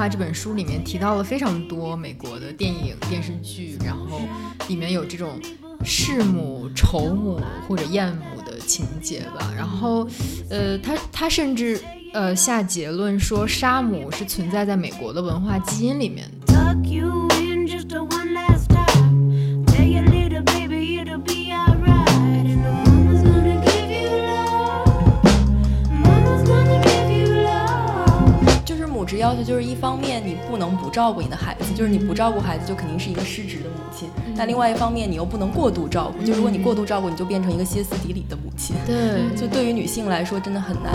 [0.00, 4.22] 话《》这本书里面提到了非常多美国的电影、电视剧，然后
[4.66, 5.38] 里面有这种
[5.84, 9.52] 弑母、仇母或者厌母的情节吧。
[9.54, 10.08] 然后，
[10.48, 11.78] 呃，他他甚至
[12.14, 16.26] 呃下结论说，杀母是存在在美国的文化基因里面。
[29.20, 34.08] 要求，就是一方面你不能不照顾你的孩子，就是你不照顾孩子，就肯定是一个失职的母亲。
[34.34, 38.74] 但另外一方面，你又不能过度照顾，就如果你过度照顾，你就变成一个歇斯底里的母亲。
[38.86, 40.94] 对，就对于女性来说，真的很难。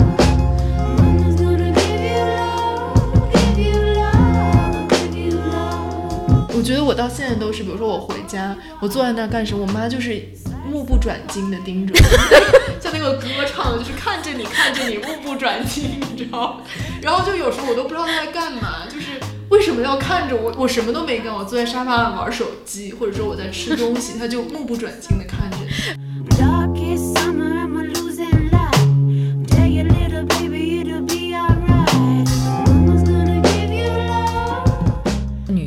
[0.98, 2.98] Mama's gonna give you love.
[3.32, 4.88] Give you love.
[4.88, 6.56] Give you love.
[6.56, 10.20] 我觉得我到现在都是，比如说我回家，我坐在那儿干什么，我妈就是
[10.66, 12.00] 目不转睛的盯着我，
[12.80, 16.60] 像那个歌唱的，就是看着你看着你， 目不转睛，你知道？
[17.00, 20.52] 然后就有时候我都不知道他在干嘛，就是为什么要看着我？
[20.58, 25.56] 我什么都没干，我坐在沙发上玩手机，或者说我在吃东西，他就目不转睛的看着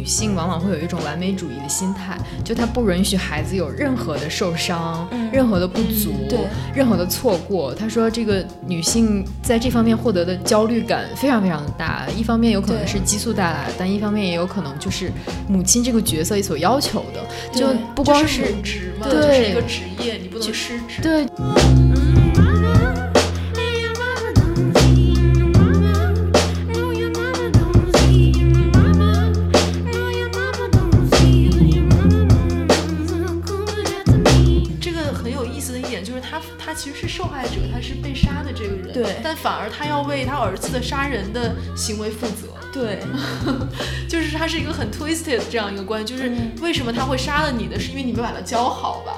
[0.10, 6.40] 性往往会有一种完美主义的心态，就她不允许孩子有任何的受伤、任何的不足、对
[6.74, 7.74] 任何的错过。
[7.76, 15.12] 她说，这个女性在这方面获得的焦虑感非常非常的大，一方面有可能是激素带来的，但一方面也有可能就是
[15.48, 17.24] 母亲这个角色所要求的，
[17.58, 21.02] 就不光就是母职嘛，对就是一个职业，你不能失职。
[21.02, 21.26] 对
[36.80, 43.00] 其实是受害者，他是被杀的这个人，对但反而他要为他儿子的杀人的行为负责，对，
[44.08, 47.78] 就是他是一个很 twisted 的这样一个关系，就是嗯为什么他会杀了你呢？
[47.78, 49.12] 是因为你没把他教好吧？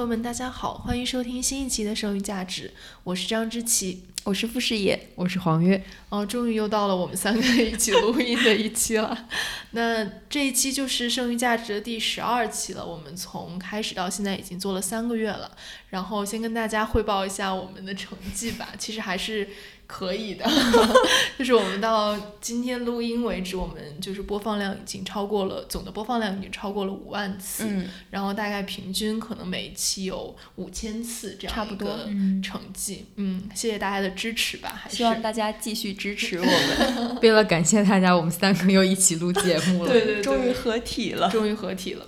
[0.00, 2.68] 朋友们，大家好，欢迎收听新一期的《剩余价值》，
[3.04, 4.04] 我是张之琪。
[4.24, 9.28] 我是傅视野，我是黄月，哦，终于又到了我们三个一起录音的一期了。
[9.72, 12.84] 那这一期就是剩余价值的第十二期了。
[12.84, 15.54] 我们从开始到现在已经做了三个月了。
[15.90, 19.46] 然后先跟大家汇报一下我们的成绩吧，其实还是
[19.90, 20.44] 可以的。
[21.36, 27.64] 就是我们到今天录音为止，我们就是播放量已经超过了总的播放量已经超过了五万次。
[27.66, 33.06] 嗯，然后大概平均可能每一期有五千次这样差不多一个嗯成绩。
[33.16, 39.90] 嗯，谢谢大家的支持吧，还是希望大家继续支持我们， 为了感谢大家，我们三个又一起录节目了。
[39.92, 41.28] 对对对，终于合体了。
[41.28, 42.06] 终于合体了。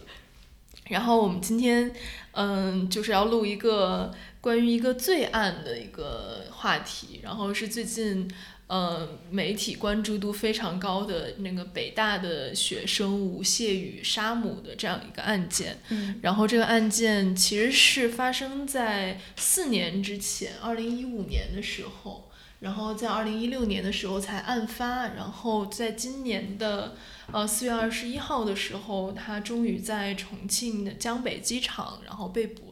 [0.88, 1.90] 然后我们今天，
[2.32, 8.30] 嗯，就是要录一个关于一个罪案的一个话题，然后是最近，
[8.68, 15.78] 呃，媒体关注度非常高的那个北大的学生吴谢宇杀母的这样一个案件。
[15.90, 22.28] 嗯然后这个案件其实是发生在四年之前，二零一五年的时候。
[22.62, 26.94] 然后在二零一六年的时候才案发，然后在今年的
[27.32, 32.71] 呃四月二十一号的时候，他终于在重庆的江北机场然后被捕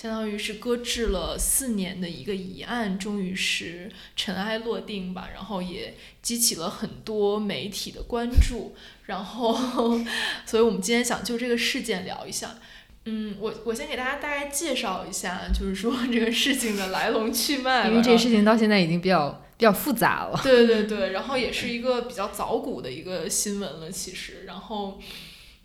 [0.00, 10.00] 相当于是搁置了四年的一个疑案，终于是尘埃落定吧，然后也激起了很多媒体的关注，然后，
[10.46, 12.56] 所以我们今天想就这个事件聊一下。
[13.04, 20.40] 嗯，我我先给大家大概介绍一下，就是说这个事情的来龙去脉吧，因为这个事情到现在已经比较比较复杂了。
[20.42, 24.98] 对对对，然后也是一个比较早古的一个新闻了，其实，然后，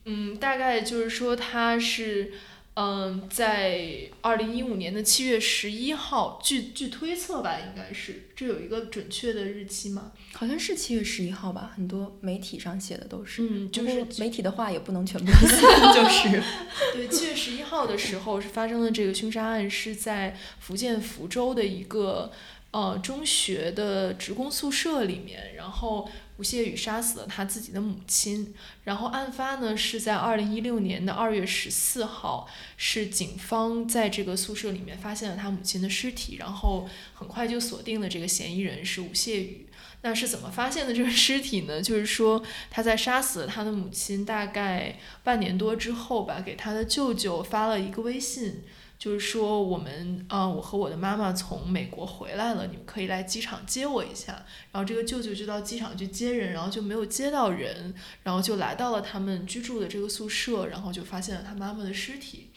[0.03, 2.33] 嗯，大概就是说它是，
[2.75, 10.11] 嗯，在二零一五年的七月十一号，据据推测吧，应该是，这有一个准确的日期吗？
[10.33, 13.41] 好像是七月十一号吧，很多媒体上写的都是。
[13.49, 15.57] 嗯，就是媒体的话也不能全部信，
[15.95, 16.43] 就是。
[16.91, 22.29] 对，七月十一号的时候是发生的这个凶杀案，是在福建福州的一个
[22.71, 28.53] 呃中学的职工宿舍里面，然后吴谢宇杀死了他自己的母亲，
[28.83, 39.65] 然后案发呢是在二零一六年的二月十四号，是警方在这个宿舍里面发现了他母亲的尸体，然后很快就锁定了这个嫌疑人是吴谢宇。
[40.01, 41.81] 那是怎么发现的这个尸体呢？
[41.81, 48.61] 就是说他在杀死了他的母亲大概半年多之后吧，给他的舅舅发了一个微信，
[48.97, 54.45] 就是说我们呃，我和我的妈妈从美国回来了，你们可以来机场接我一下。
[54.71, 57.93] 然后这个舅舅就到机场去接人，然后就没有接到人，
[58.23, 62.49] 然后就来到了他们居住的这个宿舍，然后就发现了他妈妈的尸体。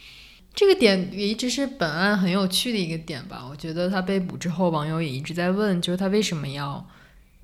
[0.54, 3.46] 这个点也一直是本案很有趣的一个点吧。
[3.48, 6.84] 我觉得他被捕之后，网友也一直在问，就是他为什么要，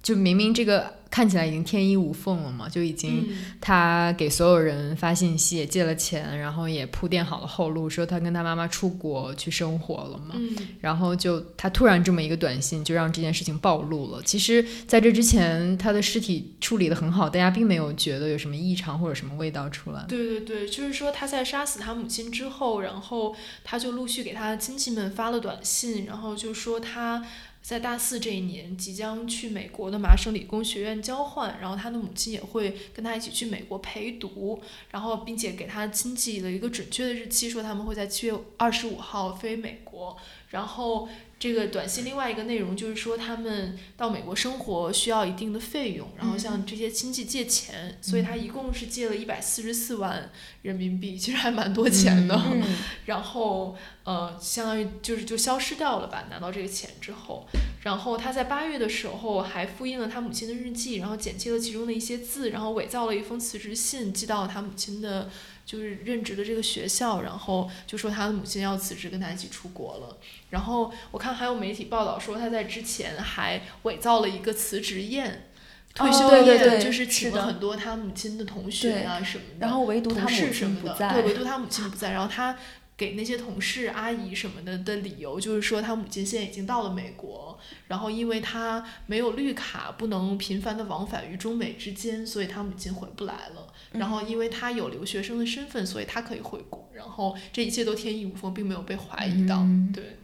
[0.04, 10.34] 就明明这个看起来已经天衣无缝了嘛，就已经嗯他给所有人发信息，也借了钱，然后也铺垫好了后路，说他跟他妈妈出国去生活了嘛。
[10.36, 14.22] 嗯然后就他突然这么一个短信，就让这件事情暴露了。
[14.22, 20.04] 其实，在这之前，他的尸体处理的很好，大家并没有觉得有什么异常或者什么味道出来。
[20.06, 27.24] 对对对，就是说他在杀死他母亲之后，然后他就陆续给他的亲戚们发了短信，然后就说他
[27.64, 40.14] 在大四这一年即将去美国的麻省理工学院交换，然后他的母亲也会跟他一起去美国陪读，然后并且给他亲戚了一个准确的日期，说他们会在七月二十五号飞美国，
[40.54, 41.06] 然后。
[41.36, 50.30] 这个短信另外一个内容就是说，他们到美国生活需要一定的费用，然后向这些亲戚借钱，所以他一共是借了一百四十四万
[50.62, 52.34] 人民币，其实还蛮多钱的。
[52.50, 52.62] 嗯，
[53.04, 57.46] 然后呃，相当于就是就消失掉了吧，拿到这个钱之后，
[57.82, 65.28] 然后他在八月的时候还复印了他母亲的日记，然后剪切了其中的一些字，然后伪造了一封辞职信寄到他母亲的。
[65.64, 70.18] 就是任职的这个学校，然后就说他的母亲要辞职，跟他一起出国了。
[70.50, 75.48] 然后我看还有媒体报道说他在之前还伪造了一个辞职宴，
[75.94, 79.66] 退休宴，就是请了很多他母亲的同学啊什么的。
[79.66, 82.12] 然后唯独他母亲不在，对，唯独他母亲不在。
[82.12, 82.56] 然后他
[82.96, 87.58] 给那些同事、阿姨什么的的理由，就是说他母亲现在已经到了美国，
[87.88, 93.63] 然后因为他没有绿卡，不能频繁的往返于中美之间，所以他母亲回不来了。
[93.94, 96.88] 然后因为他有留学生的身份，所以他可以回国。
[96.94, 99.58] 然后这一切都天衣无缝，并没有被怀疑到。
[99.58, 100.18] 嗯对。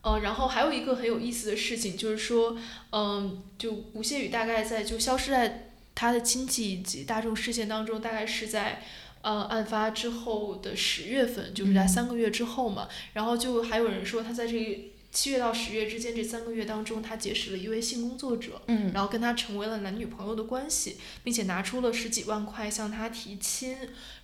[0.00, 2.56] 呃，然后还有一个很有意思的事情，就是说，
[2.92, 8.80] 嗯、就吴谢宇大概在就消失在他的亲戚以及大众视线当中，大概是在
[9.22, 12.88] 呃案发之后的十月份，就是在嗯三个月之后嘛。
[13.14, 23.76] 然后就还有人说他在这个七月到十月之间这三个月当中，他结识了一位性工作者，嗯，然后跟他成为了男女朋友的关系，并且拿出了十几万块向他提亲，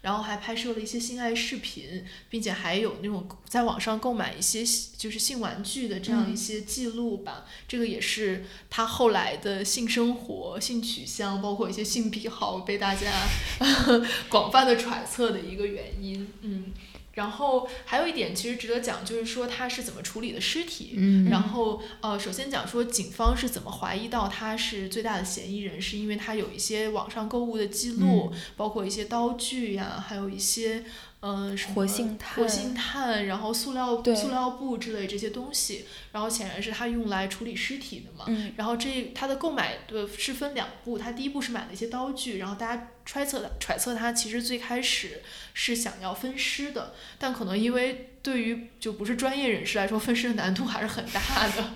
[0.02, 4.62] 然后还拍摄了一些性爱视频，并且还有那种在网上购买一些
[4.96, 7.46] 就是性玩具的这样一些记录吧。
[7.66, 13.10] 这个也是他后来的性生活、性取向，包括一些性癖好被大家
[14.28, 16.28] 广泛的揣测的一个原因。
[16.42, 16.72] 嗯。
[17.14, 20.94] 然后还有一点其实值得讲，就是说他是怎么处理的尸体。
[20.96, 30.84] 嗯然后呃，首先讲说警方是怎么怀疑到他是最大的嫌疑人，是因为他有一些网上购物的记录，包括一些刀具呀，还有一些
[31.24, 38.26] 呃什么活性炭活性炭，然后塑料塑料布之类这些东西，然后显然是他用来处理尸体的嘛。
[38.28, 45.22] 嗯然后这他的购买的是分两步，他第一步是买了一些刀具，然后大家揣测揣测他其实最开始
[45.54, 51.20] 是想要分尸的，但可能因为对于就不是专业人士来说，分尸的难度还是很大
[51.54, 51.74] 的，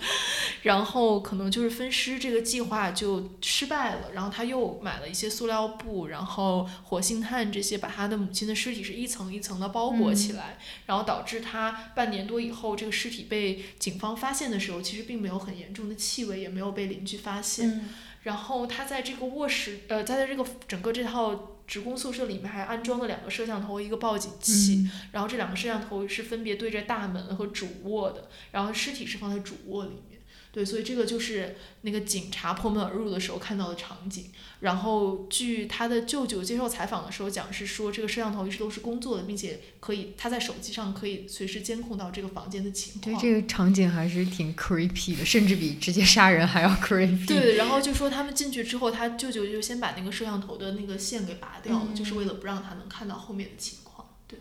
[0.62, 17.68] 然后可能就是分尸这个计划就失败了，然后他又买了一些塑料布，然后活性炭这些，把他的母亲的尸体是一层一层的包裹起来，然后导致他半年多以后这个尸体被警方发现的时候，其实并没有很严重的气味，也没有被邻居发现。
[17.68, 17.88] 嗯
[18.24, 24.76] 然后他在这个卧室，呃，他在这个整个这套职工宿舍里面还安装了两个摄像头，一个报警器。
[24.78, 30.07] 嗯然后这两个摄像头是分别对着大门和主卧的，然后尸体是放在主卧里面。
[30.50, 34.30] 对，所以这个就是那个警察破门而入的时候看到的场景。
[34.60, 43.14] 然后据他的舅舅接受采访的时候讲，是说这个摄像头一直都是工作的，并且可以他在手机上可以随时监控到这个房间的情况。
[43.14, 47.26] 对这个场景还是挺 creepy 的，甚至比直接杀人还要 creepy。
[47.26, 54.08] 对，然后就说他们进去之后，他舅舅就先把那个摄像头的那个线给拔掉了，嗯就是为了不让他能看到后面的情况。
[54.26, 54.40] 对，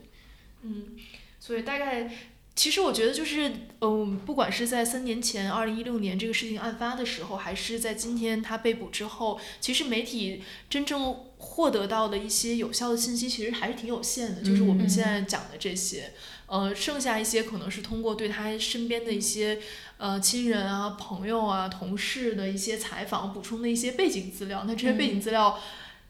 [0.64, 0.96] 嗯，
[1.40, 2.10] 所以大概。
[2.58, 14.42] 其实我觉得就是，嗯，不管是在三年前，二零一六年这个事情案发的时候，还是在今天他被捕之后，其实媒体真正获得到的一些有效的信息，其实还是挺有限的。
[14.42, 16.12] 就是我们现在讲的这些，
[16.48, 19.60] 呃，剩下一些可能是通过对他身边的一些
[20.00, 24.64] 呃亲人啊、朋友啊、同事的一些采访补充的一些背景资料。
[24.66, 25.60] 那这些背景资料，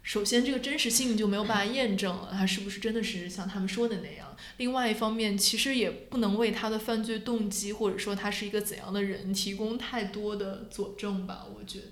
[0.07, 4.37] 首先这个真实性就没有办法验证了，他是不是真的是像他们说的那样。
[4.55, 11.85] 另外一方面，其实也不能为他的犯罪动机或者说他是一个怎样的人提供太多的佐证吧，我觉得。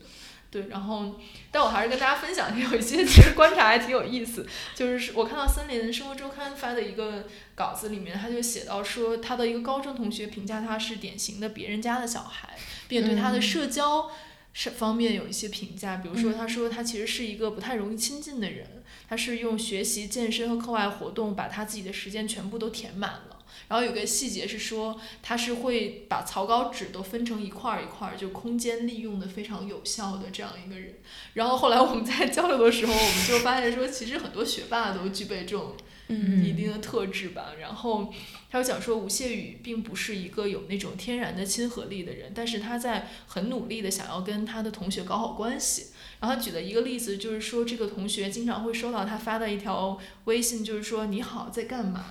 [0.49, 1.19] 对，然后，
[1.51, 12.57] 但我还是跟大家分享有一些其实观察还挺有意思，就是我看到森林生活周刊发的一个稿子里面，他就写到说他的一个高中同学评价他是典型的别人家的小孩，
[12.87, 14.09] 并对他的社交
[14.57, 18.65] 是方面有一些评价，比如说他说他其实是一个不太容易亲近的人，
[19.09, 23.39] 他是用学习、健身和课外活动把他自己的时间全部都填满了。
[23.67, 30.95] 然后有个细节是说，他是会把草稿纸都分成一块儿一块儿，就空间利用的非常有效的这样一个人。
[31.33, 35.75] 然后后来我们在 交流的时候，我们就发现说，其实很多学霸都具备这种
[36.07, 37.53] 嗯一定的特质吧。
[37.59, 38.13] 然后
[38.55, 45.87] 他有讲说，吴谢宇并不是一个有那种天然的亲和力的人，但是他在很努力的想要跟他的同学搞好关系。
[46.21, 52.05] 然后他举了一个例子，就是说这个同学经常会收到他发的一条微信，就是说你好，在干嘛？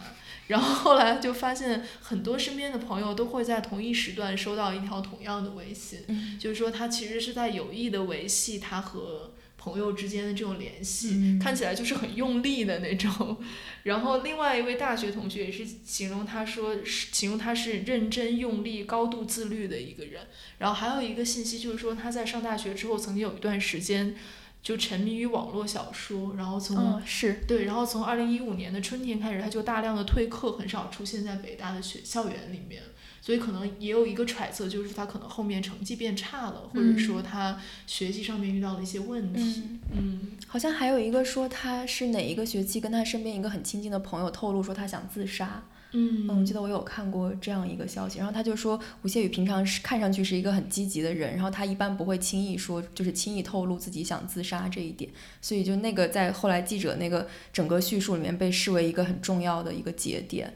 [0.49, 9.33] 然后后来就发现很多身边的朋友都会在同一时段收到一条同样的微信，嗯就是说他其实是在有意的维系他和
[9.65, 13.39] 朋友之间的这种联系，嗯看起来就是很用力的那种。
[13.85, 20.27] 然后另外一位大学同学也是形容他说，形容他是认真用力、高度自律的一个人。
[20.59, 24.15] 然后还有一个信息就是说他在上大学之后，曾经有一段时间
[24.63, 32.83] 就沉迷于网络小说，然后从、嗯，是，对，然后从二零一五年的春天开始，他就大量的退课，很少出现在北大的学校园里面。
[33.25, 39.63] 所以可能也有一个揣测，就是他可能后面成绩变差了，或者说他学习上面遇到了一些问题。
[39.63, 45.65] 嗯，嗯好像还有一个说他是哪一个学期跟他身边一个很亲近的朋友透露说他想自杀。
[45.93, 60.53] 嗯嗯，我记得我有看过这样一个消息，然后他就说吴谢宇平常是看上去是一个很积极的人，然后他一般不会轻易说，就是轻易透露自己想自杀这一点，所以就那个在后来记者那个整个叙述里面被视为一个很重要的一个节点。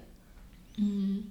[0.76, 1.24] 嗯，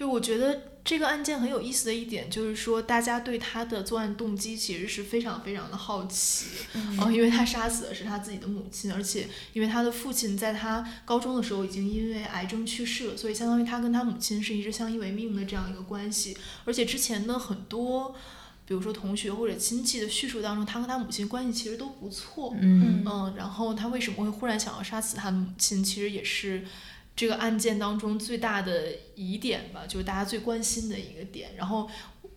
[0.00, 6.46] 就我觉得这个案件很有意思的一点，就是说大家对他的作案动机其实是非常非常的好奇。
[6.72, 16.34] 嗯哦，因为他杀死的是他自己的母亲，而且因为他的父亲在他高中的时候已经因为癌症去世了，所以相当于他跟他母亲是一直相依为命的这样一个关系。
[16.64, 18.14] 而且之前的很多，
[18.64, 22.54] 比如说同学或者亲戚的叙述当中，他跟他母亲关系其实都不错。
[22.58, 26.64] 嗯嗯，然后他为什么会忽然想要杀死他的母亲，其实也是
[27.16, 31.50] 这个案件当中最大的疑点吧，就是大家最关心的一个点。
[31.56, 31.88] 然后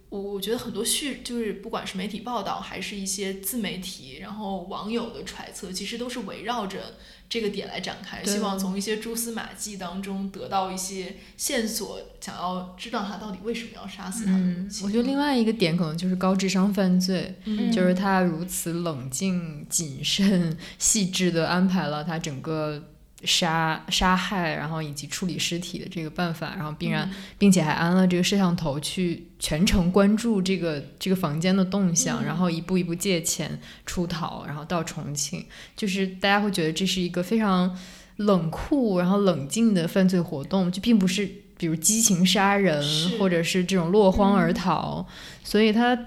[0.09, 6.95] 我我觉得很多叙，就是不管是媒体报道，还是一些自媒体，然后网友的揣测，其实都是围绕着
[7.27, 14.85] 这个点来展开，希望从一些蛛丝马迹当中得到一些线索，想要知道他到底为什么要杀死他的母嗯，亲。
[14.85, 22.92] 我觉得另外一个点可能就是高智商犯罪，嗯就是他如此冷静、谨慎、细致地安排了他整个
[23.25, 32.25] 杀杀害，然后以及处理尸体的这个办法，然后并然、并且还安了这个摄像头去全程关注这个这个房间的动向，嗯。
[32.25, 37.77] 然后一步一步借钱出逃，然后到重庆，就是大家会觉得这是一个非常
[38.17, 41.25] 冷酷然后冷静的犯罪活动，就并不是
[41.57, 42.83] 比如激情杀人
[43.19, 45.05] 或者是这种落荒而逃，
[45.43, 45.97] 所以它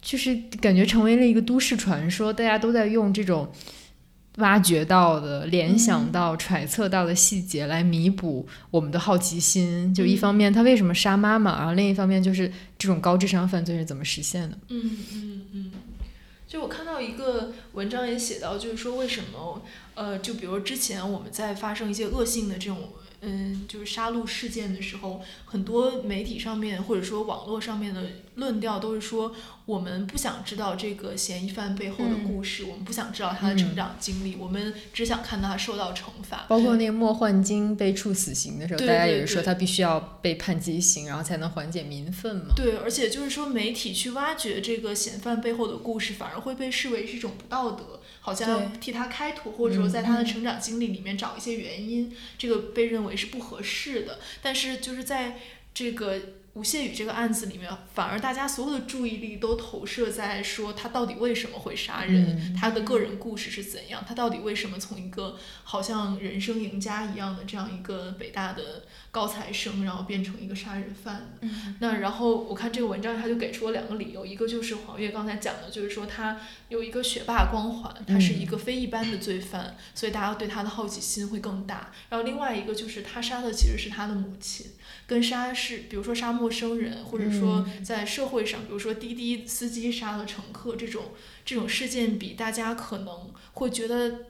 [0.00, 3.52] 就是感觉成为了一个都市传说，大家都在用这种。
[4.36, 9.92] 挖掘到的、联想到、揣测到的细节来弥补我们的好奇心。
[9.92, 14.56] 就一方面，他为什么杀妈妈，然后另一方面就是这种高智商犯罪是怎么实现的？
[14.68, 15.72] 嗯嗯嗯，
[16.46, 19.62] 就我看到一个文章也写到，就是说为什么
[19.94, 22.78] 呃，就比如之前我们在发生一些恶性的这种
[23.22, 28.02] 嗯，就是杀戮事件的时候，很多媒体上面或者说网络上面的
[28.36, 29.34] 论调都是说，
[29.66, 36.46] 我们不想知道这个嫌疑犯背后的嗯故事，我们不想知道他的成长经历，我们只想看到他受到惩罚。
[36.48, 42.54] 包括那个莫焕晶被处死刑的时候，对大家也是说他必须要被判极刑，然后才能缓解民愤嘛。
[42.56, 54.18] 对，而且就是说，媒体去挖掘这个嫌犯背后的故事，反而会被视为是一种不道德，好像替他开脱，或者说在他的成长经历里面找一些原因，这个被认为是不合适的。
[54.42, 55.38] 但是就是在
[55.72, 56.20] 这个
[56.54, 71.38] 吴谢宇这个案子里面，反而大家所有的注意力都投射在说他到底为什么会杀人，嗯他的个人故事是怎样，他到底为什么从一个好像人生赢家一样的这样一个北大的高材生，然后变成一个杀人犯。
[71.40, 81.92] 嗯那然后我看这个文章，他就给出了两个理由，一个就是黄月刚才讲的，就是说他有一个学霸光环，他是一个非一般的罪犯，所以大家对他的好奇心会更大。
[82.08, 84.66] 然后另外一个就是他杀的其实是他的母亲，
[85.10, 91.06] 跟杀是比如说杀陌生人，或者说在社会上，比如说滴滴司机杀了乘客这种
[91.44, 94.26] 这种事件，比大家可能会觉得。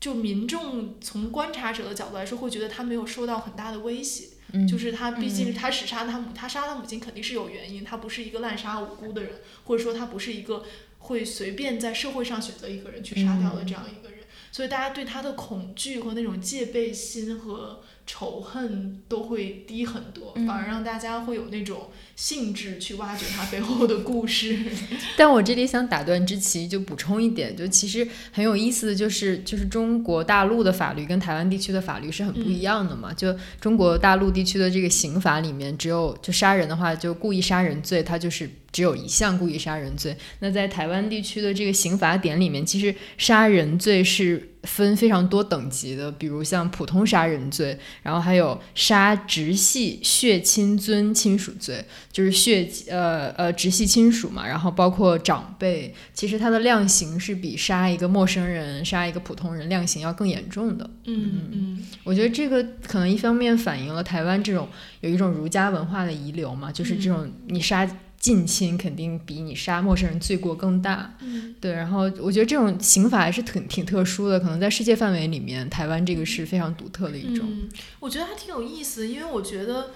[0.00, 4.68] 就民众从观察者的角度来说，会觉得他没有受到很大的威胁，嗯。
[4.68, 9.32] 就是他毕竟他只杀他母，他杀他母亲肯定是有原因，他不是一个滥杀无辜的人，
[9.64, 10.62] 或者说他不是一个
[10.98, 14.18] 会随便在社会上选择一个人去杀掉的这样一个人，
[14.52, 24.58] 所以大家对他的恐惧和那种戒备心和仇恨都会低很多，反而让大家会有那种兴致去挖掘它背后的故事。
[25.16, 33.12] 但我这里想打断之奇，就补充一点，就其实很有意思的就是，就是中国大陆的法律跟台湾地区的法律是很不一样的嘛。
[33.12, 40.16] 就中国大陆地区的这个刑法里面，只有就杀人的话，就故意杀人罪，它就是只有一项故意杀人罪。
[40.40, 60.90] 那在台湾地区的这个刑法典里面，其实杀人罪是分非常多等级的，比如像普通杀人罪，然后还有杀直系血亲尊亲属罪，就是血呃呃直系亲属嘛，然后包括长辈，其实它的量刑是比杀一个陌生人、杀一个普通人量刑要更严重的。
[61.04, 64.68] 嗯嗯我觉得这个可能一方面反映了台湾这种
[65.00, 67.86] 有一种儒家文化的遗留嘛，就是这种你杀
[68.24, 71.14] 近亲肯定比你杀陌生人罪过更大。
[71.20, 77.46] 嗯对，然后我觉得这种刑法还是挺挺特殊的，可能在世界范围里面，台湾这个是非常独特的一种。
[77.46, 77.68] 嗯，
[78.00, 79.90] 我觉得还挺有意思，因为我觉得，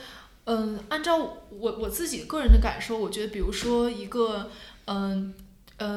[0.44, 1.16] 嗯，按照
[1.49, 4.50] 我我自己个人的感受，我觉得，比如说一个，
[4.85, 5.32] 嗯。
[5.32, 5.32] 呃，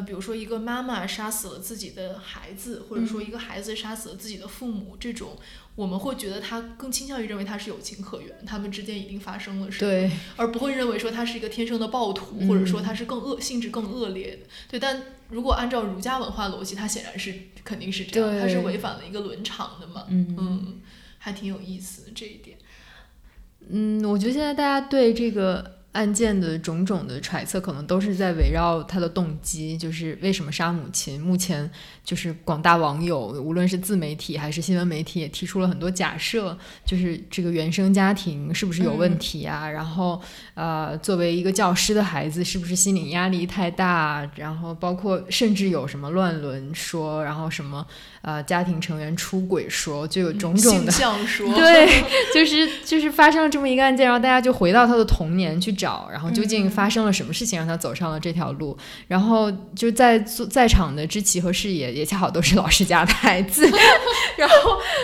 [0.05, 5.37] 比如说一个妈妈杀死了自己的孩子，或者说一个孩子杀死了自己的父母，这种
[5.75, 14.43] 我们会觉得他更倾向于认为他是有情可原，他们之间一定发生了什么，对，而不会认为说他是一个天生的暴徒，或者说他是更恶性质更恶劣的。
[14.69, 17.33] 对，但如果按照儒家文化逻辑，他显然是
[17.63, 20.05] 肯定是这样，他是违反了一个伦常的嘛。
[20.09, 20.81] 嗯嗯，
[21.17, 22.57] 还挺有意思的这一点。
[23.67, 31.19] 嗯，我觉得现在大家对这个案件的种种的揣测，可能都是在围绕他的动机，就是为什么杀母亲。
[31.19, 31.69] 目前
[32.03, 39.69] 就是广大网友，无论是自媒体还是新闻媒体，也提出了很多假设，就是这个原生家庭是不是有问题啊？
[39.69, 40.21] 然后
[40.53, 44.29] 呃，作为一个教师的孩子，是不是心理压力太大？
[44.35, 47.85] 然后包括甚至有什么乱伦说，然后什么
[48.21, 50.91] 呃家庭成员出轨说，就有种种性的。
[50.91, 52.03] 向说， 对，
[52.33, 63.67] 就是就是发生了这么一个案件，然后大家就回到他的童年去找，然后究竟发生了什么事情让他走上了这条路，然后就在在场的知奇和视野也恰好都是老师家的孩子，
[64.37, 64.55] 然后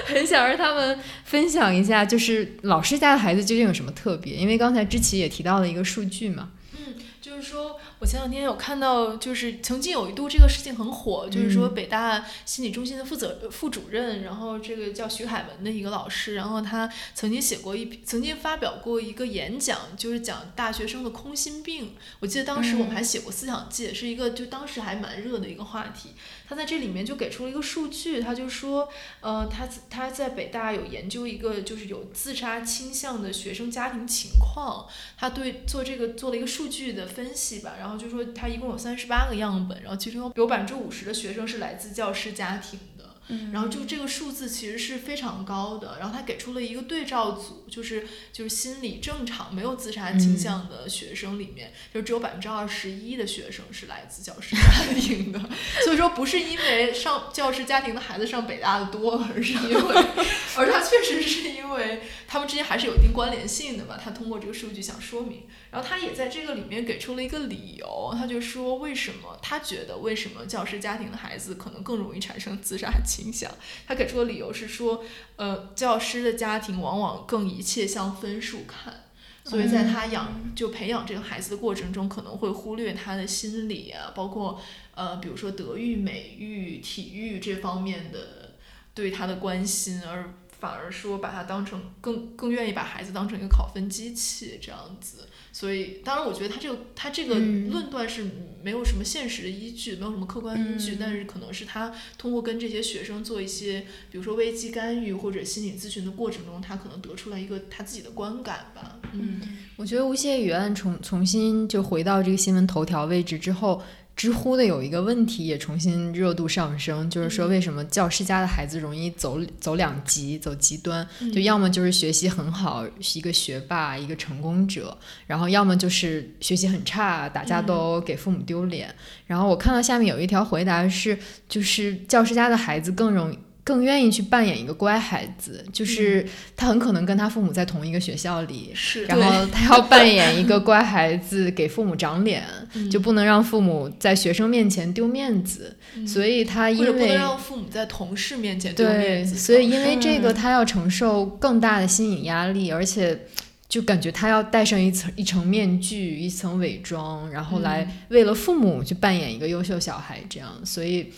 [0.05, 4.35] 很想让他们分享一下，就是老师家的孩子究竟有什么特别？
[4.35, 21.95] 因为刚才知奇也提到了一个数据嘛，嗯就是说我前两天有看到，就是曾经有一度这个事情很火，就是说嗯北大心理中心的负责副主任，然后这个叫徐海文的一个老师，然后他曾经写过一篇，曾经发表过一个演讲，就是讲大学生的空心病。
[22.19, 26.09] 我记得当时我们还写过思想界，是一个就当时还蛮热的一个话题。
[26.47, 28.87] 他在这里面就给出了一个数据，他就说，
[29.19, 42.79] 呃，他他在北大有研究一个就是有自杀倾向的学生家庭情况，他对做这个做了一个数据的分析吧，然后就说他一共有三十八个样本，然后其中有百分之五十的学生是来自教师家庭
[43.27, 43.35] 的。
[43.51, 55.39] 然后就这个数字其实是非常高的，然后他给出了一个对照组，就是就是心理正常、没有自杀倾向的学生里面，就只有百分之二十一的学生是来自教师家 庭的，
[55.83, 59.95] 所以说不是因为上教师家庭的孩子上北大的多，而是因为，
[60.57, 73.51] 而他确实是因为他们之间还是有一定关联性的嘛，他通过这个数据想说明，然后他也在这个里面给出了一个理由，他就说为什么他觉得为什么教师家庭的孩子可能更容易产生自杀倾向，
[73.85, 75.03] 他给出的理由是说，
[75.35, 79.03] 呃，教师的家庭往往更一切向分数看。
[79.43, 84.59] 所以在他养就培养这个孩子的过程中，可能会忽略他的心理啊，包括
[84.93, 88.55] 呃，比如说德育、美育、体育这方面的
[88.93, 95.27] 对他的关心，而反而说把他当成更更愿意把孩子当成一个考分机器这样子。
[95.53, 98.27] 所以，当然，我觉得他这个他这个嗯论断是
[98.61, 108.99] 没有什么现实的依据，没有什么客观依据，嗯但是可能是他通过跟这些学生做一些，比如说危机干预或者心理咨询的过程中，他可能得出来一个他自己的观感吧。
[109.13, 109.41] 嗯
[109.77, 113.81] 我觉得吴谢宇案重重新就回到这个新闻头条位置之后，
[114.17, 128.93] 知乎的有一个问题也重新热度上升，就是说为什么教师家的孩子容易走走两极，走极端，就要么就是学习很好，是一个学霸，一个成功者，然后要么就是学习很差，打架斗殴，给父母丢脸。
[129.27, 133.37] 然后我看到下面有一条回答是，就是教师家的孩子更容易。
[133.67, 136.25] 更愿意去扮演一个乖孩子，就是
[136.55, 142.41] 他很可能跟他父母在同一个学校里，是，然后 他要扮演一个乖孩子，给父母长脸，
[142.75, 142.89] 嗯。
[142.89, 145.75] 就不能让父母在学生面前丢面子，
[146.07, 149.35] 所以他因为不能为让父母在同事面前丢对，面子。
[149.35, 150.33] 所以因为这个嗯。
[150.33, 153.27] 他要承受更大的心理压力，而且
[153.67, 157.63] 就感觉他要戴上一层一层面具，一层伪装，然后嗯。
[157.63, 161.11] 来为了父母去扮演一个优秀小孩，这样，所以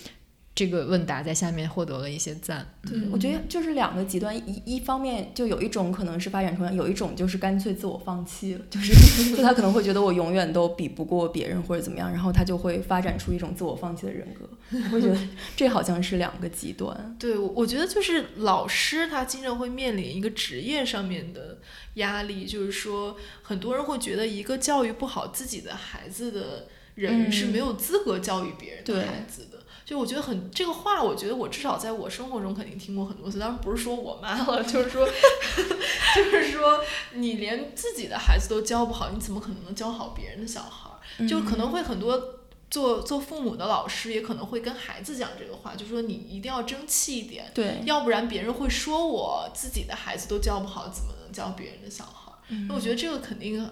[0.56, 2.68] 这个问答在下面获得了一些赞。
[2.82, 14.50] 对，我觉得就是两个极端，一一方面就有一种可能是发展成，有一种就是干脆自我放弃了，就是就 他可能会觉得我永远都比不过别人或者怎么样，然后他就会发展出一种自我放弃的人格。
[14.72, 15.18] 我会觉得
[15.56, 17.16] 这好像是两个极端。
[17.18, 21.60] 对，我我觉得就是老师他经常会面临一个职业上面的
[21.96, 26.68] 压力，就是说很多人会觉得一个教育不好自己的孩子的
[27.00, 29.60] 人是嗯没有资格教育别人的孩子的。
[29.86, 33.40] 就我觉得很这个话，我觉得我至少在我生活中肯定听过很多次。
[33.40, 35.08] 当然不是说我妈了，就是说，
[36.16, 36.80] 就是说
[37.14, 41.28] 你连自己的孩子都教不好，你怎么可能能教好别人的小孩儿？
[41.28, 42.36] 就可能会很多
[42.70, 52.38] 做做父母的老师也可能会跟孩子讲这个话，就说你一定要争气一点，对，要不然别人会说我自己的孩子都教不好，怎么能教别人的小孩儿？
[52.68, 53.68] 那我觉得这个肯定，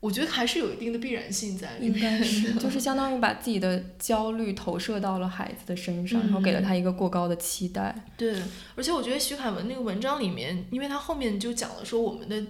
[0.00, 2.18] 我觉得还是有一定的必然性在里应面。
[2.18, 7.94] 该是，就是相当于把自己的焦虑投射到了孩子的身上，然后给了他一个过高的期待。
[8.16, 8.34] 对，
[8.76, 12.42] 而且我觉得徐凯文那个文章里面，因为他后面就讲了说我们的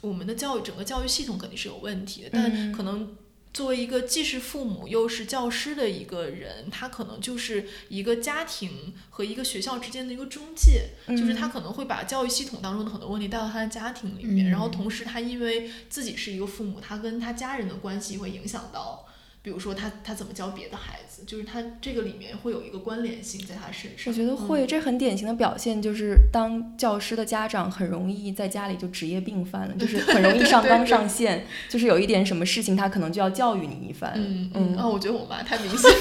[0.00, 3.16] 我们的教育整个教育系统肯定是有问题的，但嗯可能。
[3.56, 19.05] 作为一个既是父母又是教师的一个人，他可能就是一个家庭和一个学校之间的一个中介，就是他可能会把教育系统当中的很多问题带到他的家庭里面，嗯然后同时他因为自己是一个父母，他跟他家人的关系会影响到，
[19.46, 24.12] 比如说他他怎么教别的孩子，就是他这个里面会有一个关联性在他身上。
[24.12, 34.14] 我觉得会，嗯这很典型的表现就是，当教师的家长很容易在家里就职业病犯了，就 是很容易上纲上线，就是有一点什么事情他可能就要教育你一番。
[34.16, 35.96] 嗯嗯啊，我觉得我妈太明显了。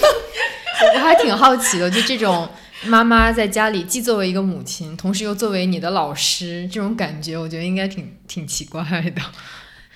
[0.95, 2.49] 我还挺好奇的，就这种
[2.85, 8.83] 妈妈在家里既作为一个母亲，同时又作为你的老师，这种感觉，我觉得应该挺挺奇怪
[9.15, 9.21] 的。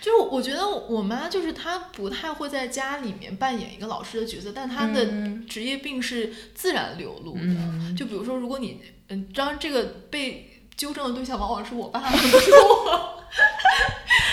[0.09, 7.41] 就我觉得我妈就是她不太会在家里面扮演一个老师的角色，但她的嗯职业病是自然流露的。
[7.43, 13.19] 嗯就比如说，如果你嗯，当然这个被纠正的对象往往是我爸，不是我。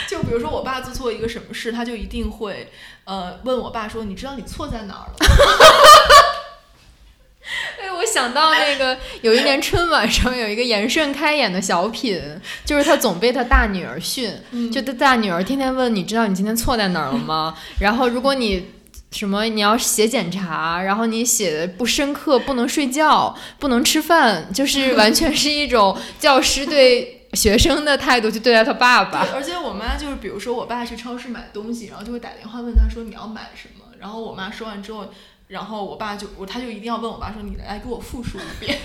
[0.08, 2.72] 就比如说我爸做错一个什么事，他就一定会
[3.04, 5.26] 呃问我爸说：“你知道你错在哪儿了吗？”
[7.80, 12.20] 哎，我想到那个有一年春晚上有一个严顺开演的小品，
[12.64, 17.56] 就是他总被他大女儿训，嗯就他大女儿天天问你知道你今天错在哪儿了吗？
[17.80, 18.70] 然后如果你
[19.12, 29.26] 什么你要写检查，然后你写的不深刻，不能睡觉，不能吃饭，就是 完全是一种教师对学生的态度去对待他爸爸，。
[29.32, 35.10] 而且我妈就是，比如说我爸去超市买东西，然后就会打电话问他说你要买什么，然后我妈说完之后，
[35.48, 38.78] 然后我爸就我他就一定要问我爸说你来给我复述一遍。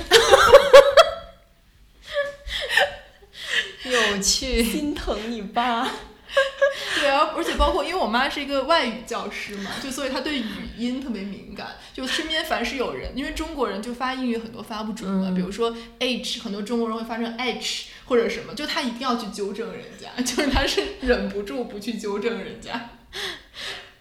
[3.84, 5.89] 有趣， 心疼你爸。
[6.95, 10.45] 对啊，而且包括因为我妈是一个外语教师嘛，就所以她对语
[10.78, 11.76] 音特别敏感。
[11.93, 22.91] 就身边凡是有人，因为中国人就发英语很多发不准嘛，嗯比如说 h，很多中国人会发成 h 或者什么，就他一定要去纠正人家，就是他是忍不住不去纠正人家。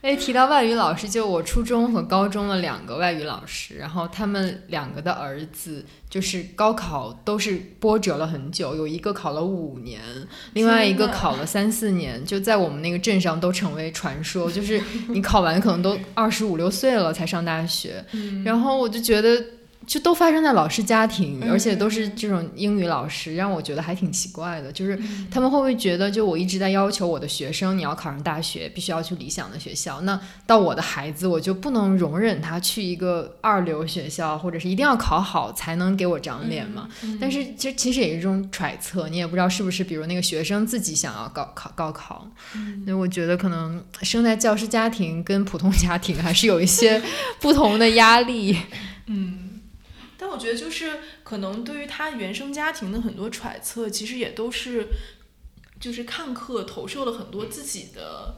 [0.02, 10.00] 哎，提到外语老师，就我初中和高中的两个外语老师，然后他们两个的儿子就是高考都是波折了很久，有一个考了五年，
[10.54, 19.44] 另外一个考了三四年，就在我们那个镇上都成为传说，就是你考完可能都二十五六岁了才上大学， 嗯然后我就觉得。
[19.90, 24.70] 就都发生在老师家庭，嗯而且都是这种英语老师，让我觉得还挺奇怪的。
[24.70, 36.88] 就是嗯他们会不会觉得，就我一直在要求我的学生，你要考上大学，必须要去理想的学校，那到我的孩子，我就不能容忍他去一个二流学校，或者是一定要考好才能给我长脸嘛？
[37.03, 42.31] 嗯但是这其实也是一种揣测，你也不知道是不是，比如那个学生自己想要高考高考。
[42.55, 47.03] 嗯所以我觉得可能生在教师家庭跟普通家庭还是有一些
[47.40, 48.57] 不同的压力。
[49.12, 49.39] 嗯，
[50.20, 54.87] 但我觉得就是可能对于他原生家庭的很多揣测，其实也都是
[55.80, 58.37] 就是看客投射了很多自己的。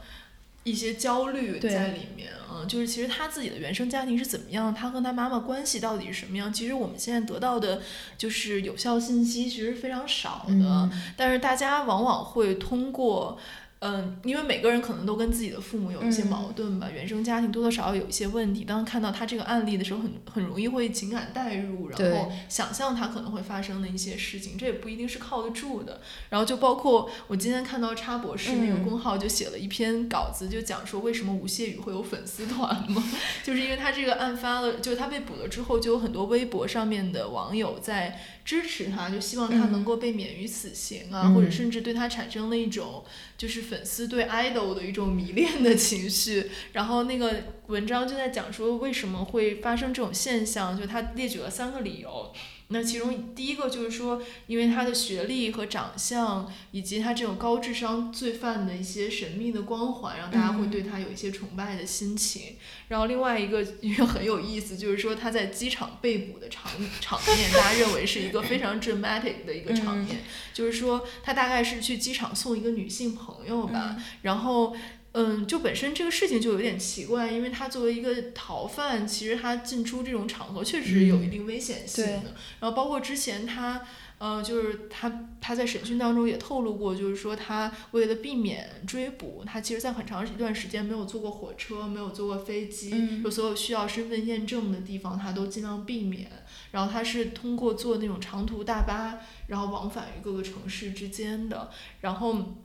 [0.65, 6.53] 一些焦虑在里面啊，就是其实他自己的原生家庭是怎么样，他和他妈妈关系到底是什么样？
[6.53, 7.81] 其实我们现在得到的
[8.17, 13.37] 就是有效信息其实非常少的，嗯但是大家往往会通过
[13.85, 18.63] 嗯，因为每个人可能都跟自己的父母有一些嗯矛盾吧，原生家庭多多少少有一些问题。
[18.63, 25.99] 当看到他这个案例的时候很，很容易会情感代入，然后想象他可能会发生的一些事情，这也不一定是靠得住的。
[26.29, 33.03] 然后就包括我今天看到叉博士那个嗯公号就写了一篇稿子，就讲说为什么吴谢宇会有粉丝团嘛，
[33.43, 43.03] 就是因为他这个案发了，就是他被捕了之后，就有很多微博上面的网友在支持他，就希望他能够被免于死刑啊，嗯或者甚至对他产生了一种
[43.43, 46.49] 就是粉丝对 idol 的一种迷恋的情绪。
[46.71, 52.31] 然后那个文章就在讲说为什么会发生这种现象，就他列举了三个理由。
[52.69, 62.55] 那其中第一个就是说，因为他的学历和长相，以及他这种高智商罪犯的一些神秘的光环，让大家会对他有一些崇拜的心情。
[62.87, 70.23] 然后另外一个 因为很有意思，就是说他在机场被捕的场场面，大家认为是一个非常 dramatic 的一个场面，
[70.53, 74.75] 就是说他大概是去机场送一个女性朋友吧，然后。
[75.13, 82.11] 嗯，就本身这个事情就有点奇怪，因为他作为一个逃犯，其实他进出这种场合确实有一定危险性的。
[82.11, 82.21] 对
[82.59, 83.81] 然后包括之前他，
[84.17, 96.27] 呃，就是他他在审讯当中也透露过，就是说他为了避免追捕，他其实在很长一段时间没有坐过火车，没有坐过飞机，嗯就所有需要身份验证的地方他都尽量避免。
[96.71, 101.69] 然后他是通过坐那种长途大巴，然后往返于各个城市之间的，
[102.01, 102.62] 然后。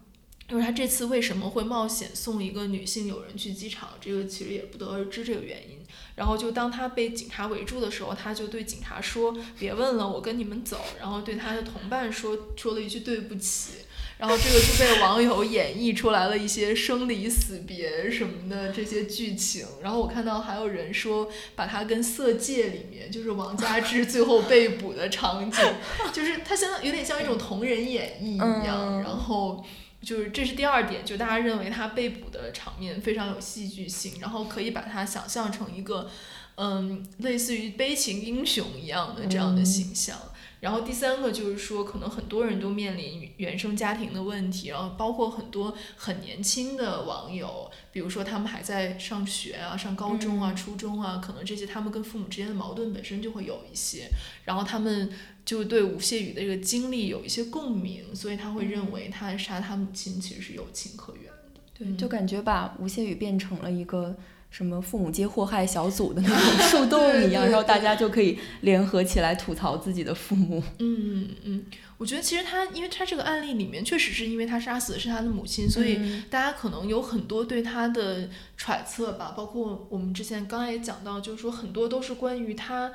[0.49, 5.77] 就是他这次为什么会冒险送一个女性友人去机场，这个其实也不得而知这个原因。
[6.15, 13.73] 然后就当他被警察围住的时候，他就对警察说：“别问了，我跟你们走。”然后对他的同伴说说了一句对不起。
[14.17, 19.65] 然后这个就被网友演绎出来了一些生离死别什么的这些剧情。
[19.81, 25.63] 然后我看到还有人说，把它跟《色戒》里面就是王佳芝最后被捕的场景，
[26.13, 28.95] 就是它相当有点像一种同人演绎一样。
[28.95, 29.63] 嗯然后。
[30.01, 36.09] 就是这是第二点，就大家认为他被捕的场面非常有戏剧性，然后可以把它想象成一个，
[36.57, 40.17] 嗯，类似于悲情英雄一样的这样的形象。
[40.61, 54.09] 然后第三个就是说，可能很多人都面临原生家庭的问题，然后包括很多很年轻的网友，比如说他们还在上学啊、上高中啊、初中啊，可能这些他们跟父母之间的矛盾本身就会有一些，
[54.47, 55.13] 然后他们
[55.49, 61.61] 就对吴谢宇的这个经历有一些共鸣，所以他会认为他杀他母亲其实是有情可原的。
[61.73, 64.15] 对，就感觉把吴谢宇变成了一个
[64.51, 70.63] 什么父母皆祸害小组的那种树洞一样，然后大家就可以联合起来吐槽自己的父母。
[70.81, 71.65] 嗯嗯，
[71.97, 82.93] 我觉得其实他，因为他这个案例里面确实是因为他杀死的是他的母亲，所以嗯大家可能有很多对他的揣测吧，包括我们之前刚才也讲到，就是说很多都是关于他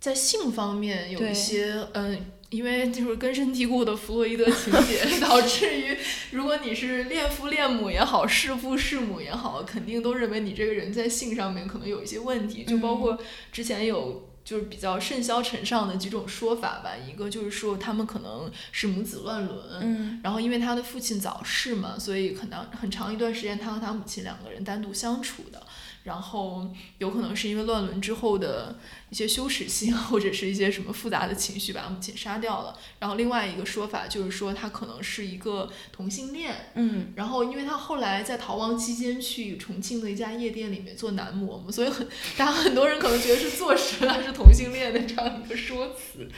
[0.00, 2.26] 在性方面有一些嗯。
[2.48, 5.98] 因为就是根深蒂固的弗洛伊德情节， 导致于
[6.30, 13.18] 如果你是恋父恋母也好，弑父弑母也好，肯定都认为你这个人在性上面可能有一些问题，就包括
[13.50, 25.65] 之前有就是比较甚嚣尘上的几种说法吧，一个就是说他们可能是母子乱伦，嗯然后因为他的父亲早逝嘛，所以可能很长一段时间他和他母亲两个人单独相处的。
[26.06, 28.78] 然后有可能是因为乱伦之后的
[29.10, 32.78] 一些羞耻心，或者是一些什么复杂的情绪，把母亲杀掉了。
[33.00, 46.30] 然后另外一个说法就是说他可能是一个同性恋，嗯然后因为他后来在逃亡期间去重庆的一家夜店里面做男模嘛，所以很大家很多人可能觉得是坐实了是同性恋的这样一个说辞，